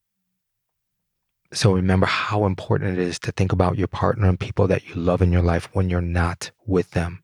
So 1.53 1.73
remember 1.73 2.05
how 2.05 2.45
important 2.45 2.97
it 2.97 2.99
is 2.99 3.19
to 3.19 3.31
think 3.31 3.51
about 3.51 3.77
your 3.77 3.87
partner 3.87 4.27
and 4.27 4.39
people 4.39 4.67
that 4.67 4.87
you 4.87 4.95
love 4.95 5.21
in 5.21 5.31
your 5.31 5.41
life 5.41 5.69
when 5.73 5.89
you're 5.89 6.01
not 6.01 6.51
with 6.65 6.91
them. 6.91 7.23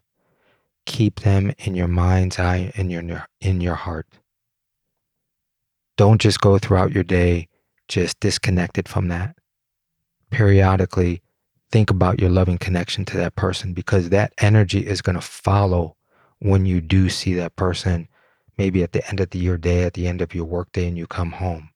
Keep 0.88 1.20
them 1.20 1.54
in 1.60 1.76
your 1.76 1.88
mind's 1.88 2.40
eye 2.40 2.72
and 2.76 2.92
your 2.92 3.28
in 3.40 3.62
your 3.62 3.76
heart. 3.76 4.08
Don't 5.98 6.20
just 6.20 6.42
go 6.42 6.58
throughout 6.58 6.94
your 6.94 7.04
day 7.04 7.50
just 7.88 8.20
disconnected 8.20 8.88
from 8.88 9.10
that. 9.10 9.36
Periodically 10.32 11.22
think 11.72 11.90
about 11.90 12.20
your 12.20 12.30
loving 12.30 12.58
connection 12.58 13.06
to 13.06 13.18
that 13.18 13.36
person 13.36 13.74
because 13.74 14.10
that 14.10 14.34
energy 14.40 14.86
is 14.86 15.02
going 15.02 15.16
to 15.16 15.22
follow 15.22 15.96
when 16.40 16.66
you 16.66 16.80
do 16.82 17.10
see 17.10 17.34
that 17.34 17.56
person 17.56 18.08
maybe 18.58 18.82
at 18.82 18.94
the 18.94 19.08
end 19.08 19.20
of 19.20 19.30
the, 19.32 19.40
your 19.40 19.58
day, 19.58 19.84
at 19.84 19.94
the 19.94 20.08
end 20.08 20.22
of 20.22 20.34
your 20.34 20.46
workday 20.46 20.88
and 20.88 20.98
you 20.98 21.06
come 21.06 21.32
home 21.34 21.70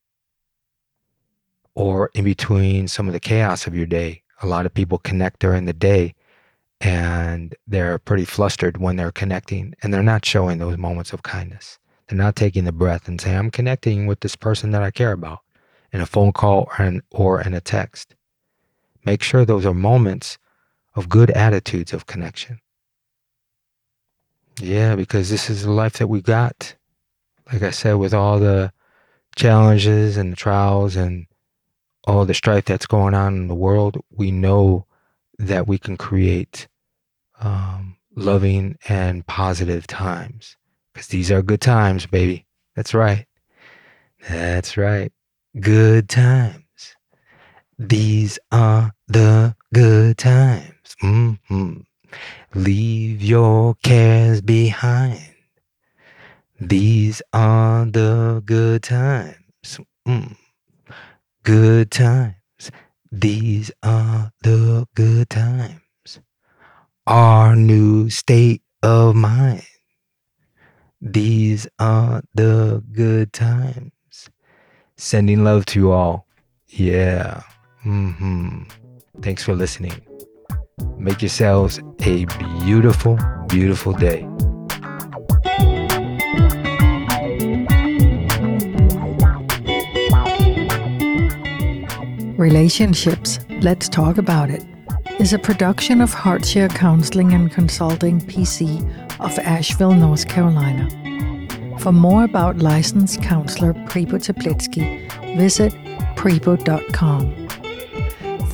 or 1.76 2.10
in 2.14 2.24
between 2.24 2.88
some 2.88 3.08
of 3.08 3.14
the 3.14 3.20
chaos 3.20 3.68
of 3.68 3.76
your 3.76 3.86
day. 3.86 4.24
A 4.42 4.48
lot 4.48 4.66
of 4.66 4.74
people 4.74 4.98
connect 4.98 5.40
during 5.40 5.66
the 5.66 5.74
day 5.74 6.16
and 6.82 7.56
they're 7.68 8.00
pretty 8.00 8.26
flustered 8.26 8.78
when 8.78 8.96
they're 8.96 9.12
connecting 9.12 9.76
and 9.82 9.94
they're 9.94 10.02
not 10.02 10.26
showing 10.26 10.58
those 10.58 10.78
moments 10.78 11.14
of 11.14 11.22
kindness. 11.24 11.78
They're 12.08 12.18
not 12.18 12.36
taking 12.36 12.66
the 12.66 12.72
breath 12.72 13.08
and 13.08 13.22
saying, 13.22 13.38
I'm 13.38 13.52
connecting 13.52 14.08
with 14.08 14.20
this 14.22 14.36
person 14.36 14.72
that 14.72 14.82
I 14.82 14.92
care 14.92 15.12
about 15.12 15.40
in 15.94 16.02
a 16.02 16.06
phone 16.06 16.34
call 16.34 16.70
or 16.78 16.86
in, 16.86 17.04
or 17.12 17.40
in 17.42 17.54
a 17.54 17.62
text. 17.62 18.16
Make 19.06 19.22
sure 19.22 19.46
those 19.46 19.66
are 19.66 19.74
moments 19.74 20.40
of 20.96 21.08
good 21.08 21.30
attitudes 21.32 21.94
of 21.94 22.08
connection. 22.08 22.60
Yeah, 24.60 24.96
because 24.96 25.30
this 25.30 25.50
is 25.50 25.64
the 25.64 25.72
life 25.72 25.94
that 25.94 26.08
we 26.08 26.22
got. 26.22 26.76
Like 27.52 27.62
I 27.62 27.72
said, 27.72 27.94
with 27.94 28.14
all 28.14 28.40
the 28.40 28.74
challenges 29.36 30.18
and 30.18 30.32
the 30.32 30.36
trials 30.36 30.96
and 30.96 31.28
all 32.06 32.26
the 32.26 32.34
strife 32.34 32.66
that's 32.66 32.86
going 32.86 33.14
on 33.14 33.36
in 33.36 33.48
the 33.48 33.56
world, 33.56 33.98
we 34.12 34.32
know 34.32 34.86
that 35.38 35.68
we 35.68 35.78
can 35.78 35.98
create 35.98 36.68
um, 37.42 37.98
loving 38.16 38.78
and 38.88 39.26
positive 39.28 39.88
times 39.88 40.56
because 40.94 41.08
these 41.08 41.32
are 41.32 41.42
good 41.42 41.62
times, 41.62 42.06
baby. 42.06 42.46
That's 42.76 42.94
right. 42.94 43.26
That's 44.30 44.78
right. 44.78 45.12
Good 45.60 46.10
times. 46.10 46.96
These 47.78 48.38
are 48.52 48.94
the 49.08 49.56
good 49.74 50.18
times. 50.18 50.96
Mm-hmm. 51.04 51.80
Leave 52.54 53.22
your 53.22 53.76
cares 53.84 54.42
behind. 54.42 55.22
These 56.60 57.22
are 57.34 57.86
the 57.86 58.44
good 58.46 58.84
times. 58.84 59.80
Mm. 60.08 60.36
Good 61.44 61.90
times. 61.90 62.36
These 63.12 63.72
are 63.82 64.32
the 64.44 64.88
good 64.94 65.30
times. 65.30 65.82
Our 67.08 67.56
new 67.56 68.10
state 68.10 68.62
of 68.84 69.16
mind. 69.16 69.64
These 71.02 71.68
are 71.80 72.22
the 72.36 72.84
good 72.92 73.34
times. 73.34 73.92
Sending 74.98 75.44
love 75.44 75.66
to 75.68 75.80
you 75.80 75.92
all. 75.92 76.28
Yeah. 76.68 77.42
Mm-hmm. 77.86 78.64
Thanks 79.22 79.44
for 79.44 79.56
listening. 79.56 79.94
Make 80.98 81.22
yourselves 81.22 81.80
a 82.02 82.26
beautiful, 82.64 83.18
beautiful 83.48 83.94
day. 83.94 84.28
Relationships, 92.38 93.40
Let's 93.62 93.88
Talk 93.88 94.18
About 94.18 94.50
It, 94.50 94.64
is 95.22 95.34
a 95.34 95.38
production 95.38 96.02
of 96.02 96.12
Heartshare 96.16 96.74
Counseling 96.74 97.32
and 97.34 97.52
Consulting 97.52 98.20
PC 98.22 98.82
of 99.20 99.38
Asheville, 99.38 99.94
North 99.94 100.28
Carolina. 100.28 100.90
For 101.78 101.92
more 101.92 102.24
about 102.24 102.58
licensed 102.58 103.22
counselor 103.22 103.76
Pripo 103.86 104.18
Teplitsky, 104.18 105.38
visit 105.38 105.74
pripo.com. 106.16 107.48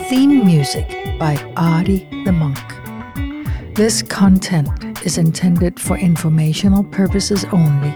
Theme 0.10 0.46
music 0.46 0.90
by 1.18 1.38
Artie 1.56 2.06
the 2.26 2.34
Monk. 2.34 3.74
This 3.74 4.02
content 4.02 4.68
is 5.06 5.18
intended 5.18 5.80
for 5.80 5.98
informational 5.98 6.84
purposes 6.84 7.46
only, 7.54 7.94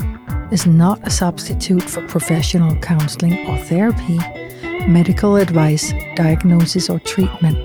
is 0.50 0.66
not 0.66 1.06
a 1.06 1.10
substitute 1.10 1.84
for 1.84 2.08
professional 2.08 2.78
counseling 2.78 3.46
or 3.48 3.58
therapy 3.58 4.18
medical 4.88 5.36
advice, 5.36 5.94
diagnosis, 6.16 6.90
or 6.90 7.00
treatment, 7.00 7.58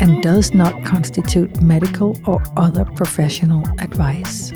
and 0.00 0.22
does 0.22 0.54
not 0.54 0.84
constitute 0.84 1.60
medical 1.60 2.18
or 2.26 2.42
other 2.56 2.84
professional 2.84 3.64
advice. 3.78 4.52